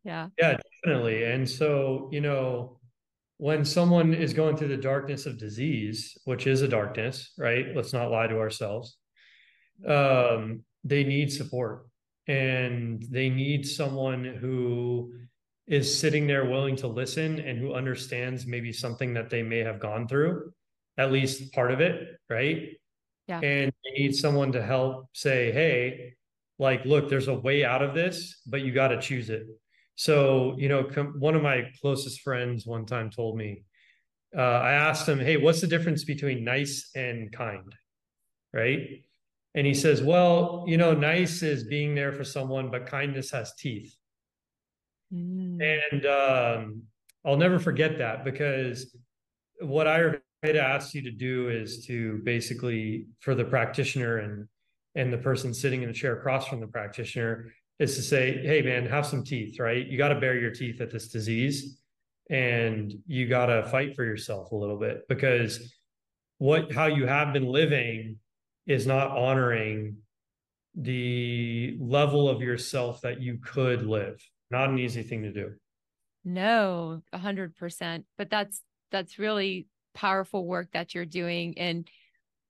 Yeah. 0.04 0.30
Yeah 0.36 0.58
definitely. 0.84 1.26
And 1.26 1.48
so 1.48 2.10
you 2.12 2.22
know 2.22 2.80
when 3.38 3.64
someone 3.64 4.16
is 4.16 4.34
going 4.34 4.58
through 4.58 4.70
the 4.70 4.78
darkness 4.78 5.28
of 5.28 5.38
disease 5.38 6.18
which 6.26 6.48
is 6.48 6.64
a 6.64 6.68
darkness 6.68 7.34
right? 7.38 7.68
Let's 7.76 7.94
not 7.94 8.10
lie 8.10 8.26
to 8.26 8.40
ourselves. 8.40 8.98
Um 9.88 10.64
they 10.84 11.04
need 11.04 11.32
support. 11.32 11.86
And 12.26 13.06
they 13.12 13.30
need 13.30 13.68
someone 13.68 14.26
who 14.26 15.14
is 15.68 16.00
sitting 16.00 16.26
there 16.26 16.46
willing 16.46 16.76
to 16.78 16.88
listen 16.88 17.40
and 17.40 17.60
who 17.60 17.76
understands 17.76 18.48
maybe 18.48 18.74
something 18.74 19.14
that 19.14 19.30
they 19.30 19.44
may 19.44 19.60
have 19.60 19.80
gone 19.80 20.08
through 20.08 20.52
at 20.98 21.12
least 21.12 21.54
part 21.54 21.72
of 21.72 21.82
it 21.82 22.20
right 22.30 22.70
yeah. 23.28 23.40
And 23.40 23.74
you 23.84 24.04
need 24.04 24.16
someone 24.16 24.52
to 24.52 24.62
help 24.62 25.10
say, 25.14 25.52
hey, 25.52 26.14
like, 26.60 26.86
look, 26.86 27.10
there's 27.10 27.28
a 27.28 27.34
way 27.34 27.66
out 27.66 27.82
of 27.82 27.94
this, 27.94 28.42
but 28.46 28.62
you 28.62 28.72
got 28.72 28.90
to 28.90 29.02
choose 29.02 29.30
it. 29.30 29.48
So, 29.96 30.56
you 30.58 30.70
know, 30.70 30.84
com- 30.84 31.16
one 31.20 31.36
of 31.36 31.42
my 31.42 31.70
closest 31.82 32.22
friends 32.22 32.66
one 32.66 32.86
time 32.86 33.10
told 33.10 33.38
me, 33.38 33.64
uh, 34.38 34.42
I 34.42 34.74
asked 34.74 35.08
him, 35.08 35.20
hey, 35.20 35.38
what's 35.38 35.62
the 35.62 35.68
difference 35.68 36.04
between 36.04 36.44
nice 36.44 36.92
and 36.96 37.32
kind? 37.32 37.74
Right. 38.54 39.04
And 39.54 39.66
he 39.66 39.74
says, 39.74 40.02
well, 40.04 40.66
you 40.68 40.78
know, 40.78 40.94
nice 40.94 41.42
is 41.42 41.64
being 41.64 41.96
there 41.96 42.12
for 42.12 42.26
someone, 42.26 42.70
but 42.70 42.88
kindness 42.88 43.32
has 43.32 43.54
teeth. 43.56 43.96
Mm. 45.14 45.80
And 45.92 46.06
um, 46.06 46.84
I'll 47.26 47.38
never 47.38 47.60
forget 47.60 47.98
that 48.00 48.26
because 48.26 48.96
what 49.62 49.88
I 49.88 50.16
it 50.46 50.56
asks 50.56 50.94
you 50.94 51.02
to 51.04 51.12
do 51.12 51.50
is 51.50 51.86
to 51.86 52.20
basically 52.24 53.06
for 53.20 53.36
the 53.36 53.46
practitioner 53.46 54.18
and 54.18 54.48
and 54.96 55.12
the 55.12 55.18
person 55.18 55.54
sitting 55.54 55.82
in 55.82 55.90
the 55.90 55.94
chair 55.94 56.18
across 56.18 56.48
from 56.48 56.60
the 56.60 56.68
practitioner 56.68 57.52
is 57.80 57.96
to 57.96 58.02
say 58.02 58.42
hey 58.44 58.62
man 58.62 58.86
have 58.86 59.06
some 59.06 59.24
teeth 59.24 59.60
right? 59.60 59.86
You 59.88 59.98
got 59.98 60.10
to 60.10 60.20
bare 60.20 60.40
your 60.40 60.52
teeth 60.52 60.82
at 60.82 60.92
this 60.92 61.10
disease 61.10 61.80
and 62.30 62.94
you 63.06 63.28
got 63.28 63.48
to 63.48 63.64
fight 63.68 63.96
for 63.96 64.04
yourself 64.04 64.52
a 64.52 64.56
little 64.56 64.80
bit 64.80 65.08
because 65.08 65.74
what 66.38 66.72
how 66.72 66.88
you 66.88 67.06
have 67.06 67.34
been 67.34 67.46
living 67.46 68.18
is 68.66 68.88
not 68.88 69.12
honoring 69.12 69.98
the 70.76 71.78
level 71.80 72.28
of 72.28 72.42
yourself 72.42 73.00
that 73.02 73.22
you 73.22 73.38
could 73.38 73.86
live. 73.86 74.22
Not 74.52 74.70
an 74.70 74.80
easy 74.80 75.04
thing 75.04 75.24
to 75.24 75.32
do. 75.32 75.54
No 76.24 77.02
100% 77.14 78.04
but 78.18 78.30
that's 78.30 78.62
that's 78.92 79.20
really 79.20 79.68
powerful 79.96 80.46
work 80.46 80.70
that 80.74 80.94
you're 80.94 81.06
doing 81.06 81.58
and 81.58 81.90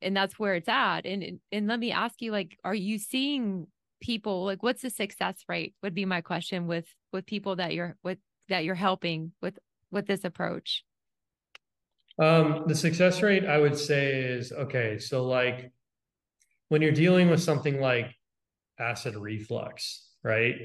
and 0.01 0.15
that's 0.15 0.37
where 0.37 0.55
it's 0.55 0.67
at 0.67 1.05
and 1.05 1.39
and 1.51 1.67
let 1.67 1.79
me 1.79 1.91
ask 1.91 2.21
you 2.21 2.31
like 2.31 2.57
are 2.63 2.75
you 2.75 2.97
seeing 2.97 3.67
people 4.01 4.43
like 4.43 4.61
what's 4.61 4.81
the 4.81 4.89
success 4.89 5.43
rate 5.47 5.73
would 5.81 5.93
be 5.93 6.05
my 6.05 6.21
question 6.21 6.67
with 6.67 6.85
with 7.13 7.25
people 7.25 7.55
that 7.55 7.73
you're 7.73 7.95
with 8.03 8.17
that 8.49 8.65
you're 8.65 8.75
helping 8.75 9.31
with 9.41 9.57
with 9.91 10.05
this 10.05 10.25
approach? 10.25 10.83
Um 12.19 12.63
the 12.67 12.75
success 12.75 13.21
rate 13.21 13.45
i 13.45 13.57
would 13.57 13.77
say 13.77 14.21
is 14.21 14.51
okay 14.51 14.99
so 14.99 15.25
like 15.25 15.71
when 16.69 16.81
you're 16.81 16.91
dealing 16.91 17.29
with 17.29 17.41
something 17.41 17.79
like 17.79 18.13
acid 18.79 19.15
reflux 19.15 20.09
right 20.23 20.55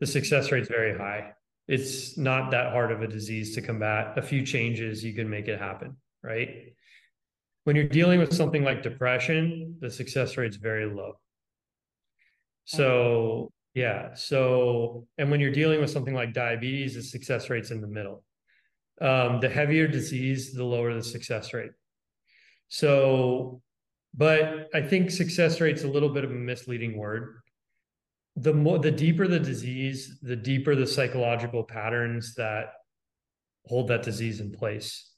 the 0.00 0.06
success 0.06 0.50
rate 0.50 0.62
is 0.62 0.68
very 0.68 0.96
high. 0.96 1.32
It's 1.68 2.18
not 2.18 2.50
that 2.50 2.72
hard 2.72 2.90
of 2.90 3.02
a 3.02 3.06
disease 3.06 3.54
to 3.54 3.62
combat. 3.62 4.18
A 4.18 4.22
few 4.22 4.44
changes 4.44 5.04
you 5.04 5.14
can 5.14 5.28
make 5.28 5.46
it 5.46 5.60
happen 5.60 5.96
right? 6.22 6.74
When 7.64 7.76
you're 7.76 7.88
dealing 7.88 8.20
with 8.20 8.34
something 8.34 8.64
like 8.64 8.82
depression, 8.82 9.76
the 9.80 9.90
success 9.90 10.36
rate's 10.36 10.56
very 10.56 10.86
low. 10.86 11.18
So, 12.64 13.52
yeah. 13.74 14.14
So, 14.14 15.06
and 15.18 15.30
when 15.30 15.40
you're 15.40 15.52
dealing 15.52 15.80
with 15.80 15.90
something 15.90 16.14
like 16.14 16.32
diabetes, 16.32 16.94
the 16.94 17.02
success 17.02 17.50
rate's 17.50 17.70
in 17.70 17.80
the 17.80 17.86
middle. 17.86 18.24
Um, 19.00 19.40
the 19.40 19.48
heavier 19.48 19.86
disease, 19.86 20.52
the 20.52 20.64
lower 20.64 20.94
the 20.94 21.02
success 21.02 21.52
rate. 21.52 21.72
So, 22.68 23.62
but 24.14 24.68
I 24.74 24.82
think 24.82 25.10
success 25.10 25.60
rate's 25.60 25.84
a 25.84 25.88
little 25.88 26.10
bit 26.10 26.24
of 26.24 26.30
a 26.30 26.34
misleading 26.34 26.96
word. 26.96 27.40
The 28.36 28.52
more, 28.52 28.78
the 28.78 28.90
deeper 28.90 29.26
the 29.26 29.40
disease, 29.40 30.18
the 30.22 30.36
deeper 30.36 30.74
the 30.74 30.86
psychological 30.86 31.64
patterns 31.64 32.34
that 32.34 32.72
hold 33.66 33.88
that 33.88 34.02
disease 34.02 34.40
in 34.40 34.50
place 34.50 35.09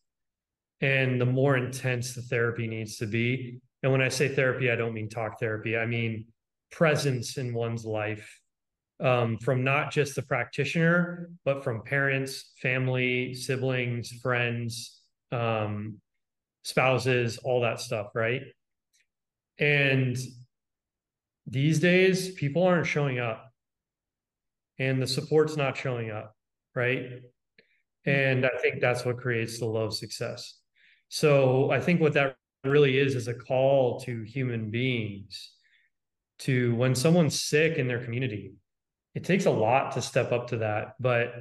and 0.83 1.21
the 1.21 1.27
more 1.27 1.57
intense 1.57 2.15
the 2.15 2.23
therapy 2.23 2.67
needs 2.67 2.97
to 2.99 3.07
be. 3.07 3.61
And 3.83 3.91
when 3.91 4.03
I 4.03 4.09
say 4.09 4.29
therapy, 4.29 4.71
I 4.71 4.77
don't 4.77 4.93
mean 4.93 5.09
talk 5.09 5.41
therapy, 5.41 5.77
I 5.77 5.87
mean 5.87 6.27
presence 6.71 7.39
in 7.39 7.55
one's 7.55 7.85
life 7.85 8.41
um, 9.01 9.39
from 9.39 9.65
not 9.65 9.91
just 9.91 10.15
the 10.15 10.23
practitioner, 10.23 11.31
but 11.45 11.65
from 11.65 11.83
parents, 11.83 12.53
family, 12.61 13.35
siblings, 13.35 14.11
friends, 14.23 15.01
um, 15.33 16.01
spouses, 16.63 17.39
all 17.39 17.61
that 17.63 17.81
stuff, 17.81 18.09
right? 18.15 18.43
And 19.59 20.17
these 21.47 21.81
days, 21.81 22.33
people 22.33 22.63
aren't 22.63 22.87
showing 22.87 23.19
up 23.19 23.51
and 24.79 25.03
the 25.03 25.07
support's 25.07 25.57
not 25.57 25.77
showing 25.77 26.11
up, 26.11 26.35
right? 26.75 27.07
And 28.05 28.47
I 28.47 28.57
think 28.61 28.81
that's 28.81 29.05
what 29.05 29.19
creates 29.19 29.59
the 29.59 29.67
low 29.67 29.91
success. 29.91 30.62
So 31.13 31.71
I 31.71 31.79
think 31.79 32.01
what 32.01 32.15
that 32.15 32.37
really 32.65 32.97
is 32.97 33.15
is 33.17 33.29
a 33.29 33.35
call 33.35 34.01
to 34.01 34.23
human 34.23 34.71
beings 34.71 35.53
to 36.39 36.75
when 36.77 36.95
someone's 36.95 37.39
sick 37.39 37.77
in 37.77 37.87
their 37.87 38.03
community, 38.03 38.55
it 39.15 39.23
takes 39.23 39.45
a 39.45 39.51
lot 39.51 39.93
to 39.93 40.01
step 40.01 40.33
up 40.33 40.49
to 40.49 40.57
that, 40.57 40.95
but 40.99 41.35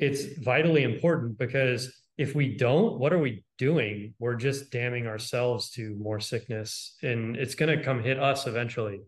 it's 0.00 0.36
vitally 0.40 0.82
important 0.82 1.38
because 1.38 1.96
if 2.18 2.34
we 2.34 2.56
don't, 2.56 2.98
what 2.98 3.12
are 3.12 3.20
we 3.20 3.44
doing? 3.56 4.14
We're 4.18 4.34
just 4.34 4.72
damning 4.72 5.06
ourselves 5.06 5.70
to 5.74 5.94
more 5.94 6.18
sickness 6.18 6.96
and 7.04 7.36
it's 7.36 7.54
going 7.54 7.78
to 7.78 7.84
come 7.84 8.02
hit 8.02 8.18
us 8.18 8.48
eventually. 8.48 9.02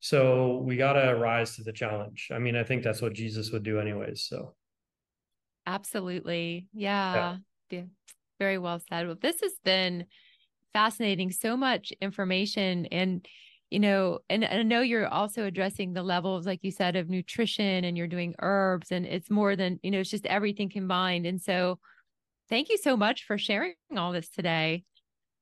So 0.00 0.58
we 0.58 0.76
got 0.76 0.92
to 0.92 1.14
rise 1.14 1.56
to 1.56 1.62
the 1.62 1.72
challenge. 1.72 2.28
I 2.34 2.38
mean, 2.38 2.54
I 2.54 2.64
think 2.64 2.82
that's 2.82 3.00
what 3.00 3.14
Jesus 3.14 3.50
would 3.50 3.62
do 3.62 3.80
anyways. 3.80 4.26
So 4.28 4.54
absolutely. 5.66 6.66
Yeah. 6.74 7.38
yeah. 7.70 7.84
Very 8.38 8.58
well 8.58 8.80
said. 8.88 9.06
Well, 9.06 9.16
this 9.20 9.40
has 9.40 9.52
been 9.64 10.06
fascinating. 10.72 11.30
So 11.30 11.56
much 11.56 11.92
information 12.00 12.86
and 12.86 13.26
you 13.70 13.80
know, 13.80 14.20
and, 14.30 14.44
and 14.44 14.60
I 14.60 14.62
know 14.62 14.80
you're 14.80 15.08
also 15.08 15.44
addressing 15.44 15.92
the 15.92 16.02
levels, 16.02 16.46
like 16.46 16.60
you 16.62 16.70
said, 16.70 16.94
of 16.94 17.08
nutrition 17.08 17.84
and 17.84 17.98
you're 17.98 18.06
doing 18.06 18.34
herbs 18.40 18.92
and 18.92 19.04
it's 19.04 19.28
more 19.28 19.56
than, 19.56 19.80
you 19.82 19.90
know, 19.90 19.98
it's 19.98 20.10
just 20.10 20.26
everything 20.26 20.70
combined. 20.70 21.26
And 21.26 21.42
so 21.42 21.80
thank 22.48 22.68
you 22.68 22.78
so 22.78 22.96
much 22.96 23.24
for 23.24 23.36
sharing 23.38 23.74
all 23.96 24.12
this 24.12 24.28
today. 24.28 24.84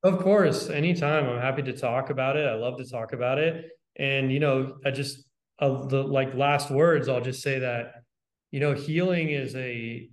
Of 0.03 0.21
course, 0.21 0.71
anytime. 0.71 1.29
I'm 1.29 1.41
happy 1.41 1.63
to 1.65 1.77
talk 1.77 2.11
about 2.11 2.37
it. 2.37 2.47
I 2.47 2.55
love 2.55 2.79
to 2.79 2.89
talk 2.89 3.13
about 3.13 3.39
it. 3.39 3.67
And, 3.97 4.33
you 4.33 4.41
know, 4.41 4.77
I 4.87 4.91
just, 4.91 5.25
uh, 5.59 5.87
the 5.87 6.03
like 6.03 6.35
last 6.35 6.71
words, 6.71 7.09
I'll 7.09 7.21
just 7.21 7.43
say 7.43 7.59
that, 7.59 7.93
you 8.53 8.61
know, 8.61 8.73
healing 8.73 9.31
is 9.31 9.55
a, 9.55 10.09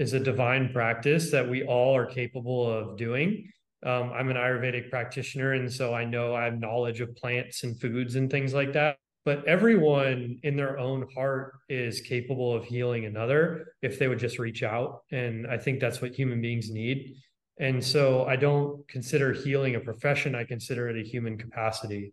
is 0.00 0.14
a 0.14 0.20
divine 0.20 0.72
practice 0.72 1.30
that 1.30 1.48
we 1.48 1.62
all 1.62 1.94
are 1.94 2.06
capable 2.06 2.68
of 2.68 2.96
doing 2.96 3.46
um, 3.82 4.12
I'm 4.12 4.28
an 4.28 4.36
Ayurvedic 4.36 4.90
practitioner, 4.90 5.54
and 5.54 5.72
so 5.72 5.94
I 5.94 6.04
know 6.04 6.34
I 6.34 6.44
have 6.44 6.60
knowledge 6.60 7.00
of 7.00 7.16
plants 7.16 7.64
and 7.64 7.80
foods 7.80 8.16
and 8.16 8.30
things 8.30 8.52
like 8.52 8.72
that. 8.74 8.98
But 9.24 9.46
everyone 9.46 10.38
in 10.42 10.56
their 10.56 10.78
own 10.78 11.06
heart 11.14 11.54
is 11.68 12.00
capable 12.00 12.54
of 12.54 12.64
healing 12.64 13.04
another 13.04 13.74
if 13.82 13.98
they 13.98 14.08
would 14.08 14.18
just 14.18 14.38
reach 14.38 14.62
out. 14.62 15.02
And 15.12 15.46
I 15.46 15.58
think 15.58 15.78
that's 15.78 16.00
what 16.00 16.14
human 16.14 16.40
beings 16.40 16.70
need. 16.70 17.16
And 17.58 17.84
so 17.84 18.24
I 18.24 18.36
don't 18.36 18.86
consider 18.88 19.32
healing 19.32 19.74
a 19.74 19.80
profession, 19.80 20.34
I 20.34 20.44
consider 20.44 20.88
it 20.88 20.98
a 20.98 21.06
human 21.06 21.36
capacity. 21.36 22.12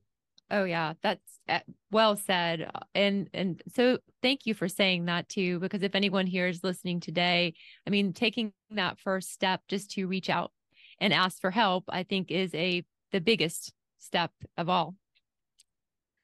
Oh 0.49 0.63
yeah, 0.63 0.93
that's 1.01 1.39
eh, 1.47 1.59
well 1.91 2.15
said. 2.15 2.69
And 2.95 3.29
and 3.33 3.61
so 3.73 3.99
thank 4.21 4.45
you 4.45 4.53
for 4.53 4.67
saying 4.67 5.05
that 5.05 5.27
too 5.27 5.59
because 5.59 5.83
if 5.83 5.95
anyone 5.95 6.25
here 6.25 6.47
is 6.47 6.63
listening 6.63 6.99
today, 6.99 7.53
I 7.85 7.89
mean 7.89 8.13
taking 8.13 8.53
that 8.71 8.99
first 8.99 9.31
step 9.31 9.61
just 9.67 9.91
to 9.91 10.07
reach 10.07 10.29
out 10.29 10.51
and 10.99 11.13
ask 11.13 11.41
for 11.41 11.51
help, 11.51 11.85
I 11.89 12.03
think 12.03 12.31
is 12.31 12.53
a 12.55 12.85
the 13.11 13.21
biggest 13.21 13.73
step 13.99 14.31
of 14.57 14.69
all. 14.69 14.95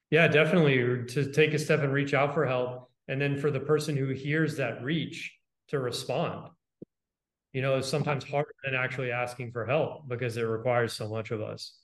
Yeah, 0.10 0.28
definitely 0.28 1.06
to 1.08 1.32
take 1.32 1.54
a 1.54 1.60
step 1.60 1.82
and 1.82 1.92
reach 1.92 2.14
out 2.14 2.34
for 2.34 2.46
help. 2.46 2.90
And 3.08 3.20
then 3.20 3.36
for 3.36 3.52
the 3.52 3.60
person 3.60 3.98
who 3.98 4.10
hears 4.10 4.56
that 4.58 4.82
reach 4.82 5.36
to 5.68 5.80
respond. 5.80 6.50
You 7.52 7.62
know, 7.62 7.78
it's 7.78 7.90
sometimes 7.90 8.24
harder 8.24 8.54
than 8.64 8.76
actually 8.76 9.12
asking 9.12 9.52
for 9.52 9.66
help 9.66 10.08
because 10.08 10.38
it 10.38 10.44
requires 10.44 10.94
so 10.94 11.10
much 11.10 11.32
of 11.32 11.42
us. 11.42 11.78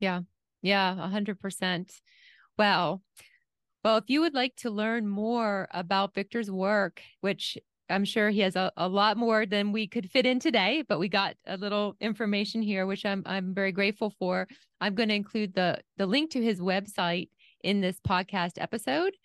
Yeah. 0.00 0.20
Yeah, 0.62 0.92
a 0.92 1.08
hundred 1.08 1.40
percent. 1.40 1.92
Well, 2.56 3.02
well, 3.84 3.96
if 3.98 4.04
you 4.08 4.20
would 4.20 4.34
like 4.34 4.56
to 4.56 4.70
learn 4.70 5.06
more 5.06 5.68
about 5.70 6.14
Victor's 6.14 6.50
work, 6.50 7.00
which 7.20 7.56
I'm 7.90 8.04
sure 8.04 8.30
he 8.30 8.40
has 8.40 8.56
a, 8.56 8.70
a 8.76 8.88
lot 8.88 9.16
more 9.16 9.46
than 9.46 9.72
we 9.72 9.86
could 9.86 10.10
fit 10.10 10.26
in 10.26 10.40
today, 10.40 10.84
but 10.88 10.98
we 10.98 11.08
got 11.08 11.36
a 11.46 11.56
little 11.56 11.96
information 12.00 12.60
here, 12.60 12.86
which 12.86 13.06
I'm 13.06 13.22
I'm 13.24 13.54
very 13.54 13.72
grateful 13.72 14.12
for. 14.18 14.46
I'm 14.80 14.94
going 14.94 15.08
to 15.08 15.14
include 15.14 15.54
the 15.54 15.78
the 15.96 16.06
link 16.06 16.32
to 16.32 16.42
his 16.42 16.60
website 16.60 17.28
in 17.62 17.80
this 17.80 17.98
podcast 18.00 18.52
episode. 18.58 19.16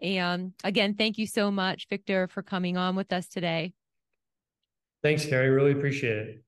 And 0.00 0.52
again, 0.64 0.94
thank 0.94 1.18
you 1.18 1.26
so 1.26 1.50
much, 1.50 1.88
Victor, 1.88 2.28
for 2.28 2.42
coming 2.42 2.76
on 2.76 2.96
with 2.96 3.12
us 3.12 3.28
today. 3.28 3.72
Thanks, 5.02 5.24
Cari. 5.26 5.48
Really 5.50 5.72
appreciate 5.72 6.16
it. 6.16 6.42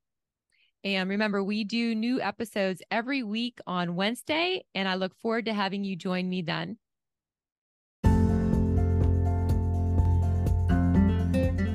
And 0.82 1.10
remember, 1.10 1.44
we 1.44 1.64
do 1.64 1.94
new 1.94 2.20
episodes 2.20 2.82
every 2.90 3.22
week 3.22 3.58
on 3.66 3.96
Wednesday, 3.96 4.64
and 4.74 4.88
I 4.88 4.94
look 4.94 5.14
forward 5.14 5.44
to 5.44 5.52
having 5.52 5.84
you 5.84 5.94
join 5.94 6.28
me 6.28 6.40
then. 6.42 6.78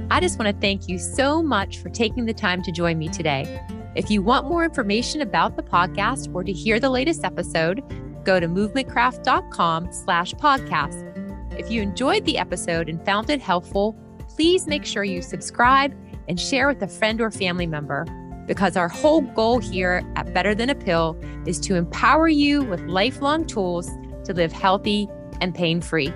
I 0.09 0.19
just 0.21 0.39
want 0.39 0.55
to 0.55 0.61
thank 0.61 0.87
you 0.87 0.97
so 0.97 1.43
much 1.43 1.79
for 1.79 1.89
taking 1.89 2.25
the 2.25 2.33
time 2.33 2.63
to 2.63 2.71
join 2.71 2.97
me 2.97 3.09
today. 3.09 3.61
If 3.95 4.09
you 4.09 4.21
want 4.23 4.47
more 4.47 4.63
information 4.63 5.21
about 5.21 5.55
the 5.55 5.63
podcast 5.63 6.33
or 6.33 6.43
to 6.43 6.51
hear 6.51 6.79
the 6.79 6.89
latest 6.89 7.23
episode, 7.23 7.83
go 8.23 8.39
to 8.39 8.47
movementcraft.com 8.47 9.91
slash 9.91 10.33
podcast. 10.33 11.59
If 11.59 11.69
you 11.69 11.81
enjoyed 11.81 12.25
the 12.25 12.37
episode 12.37 12.89
and 12.89 13.03
found 13.05 13.29
it 13.29 13.41
helpful, 13.41 13.95
please 14.27 14.67
make 14.67 14.85
sure 14.85 15.03
you 15.03 15.21
subscribe 15.21 15.93
and 16.27 16.39
share 16.39 16.67
with 16.67 16.81
a 16.81 16.87
friend 16.87 17.21
or 17.21 17.29
family 17.29 17.67
member 17.67 18.05
because 18.45 18.77
our 18.77 18.87
whole 18.87 19.21
goal 19.21 19.59
here 19.59 20.03
at 20.15 20.33
Better 20.33 20.53
Than 20.55 20.69
a 20.69 20.75
Pill 20.75 21.17
is 21.45 21.59
to 21.61 21.75
empower 21.75 22.27
you 22.27 22.63
with 22.63 22.81
lifelong 22.81 23.45
tools 23.45 23.89
to 24.25 24.33
live 24.33 24.51
healthy 24.51 25.07
and 25.41 25.53
pain 25.53 25.81
free. 25.81 26.11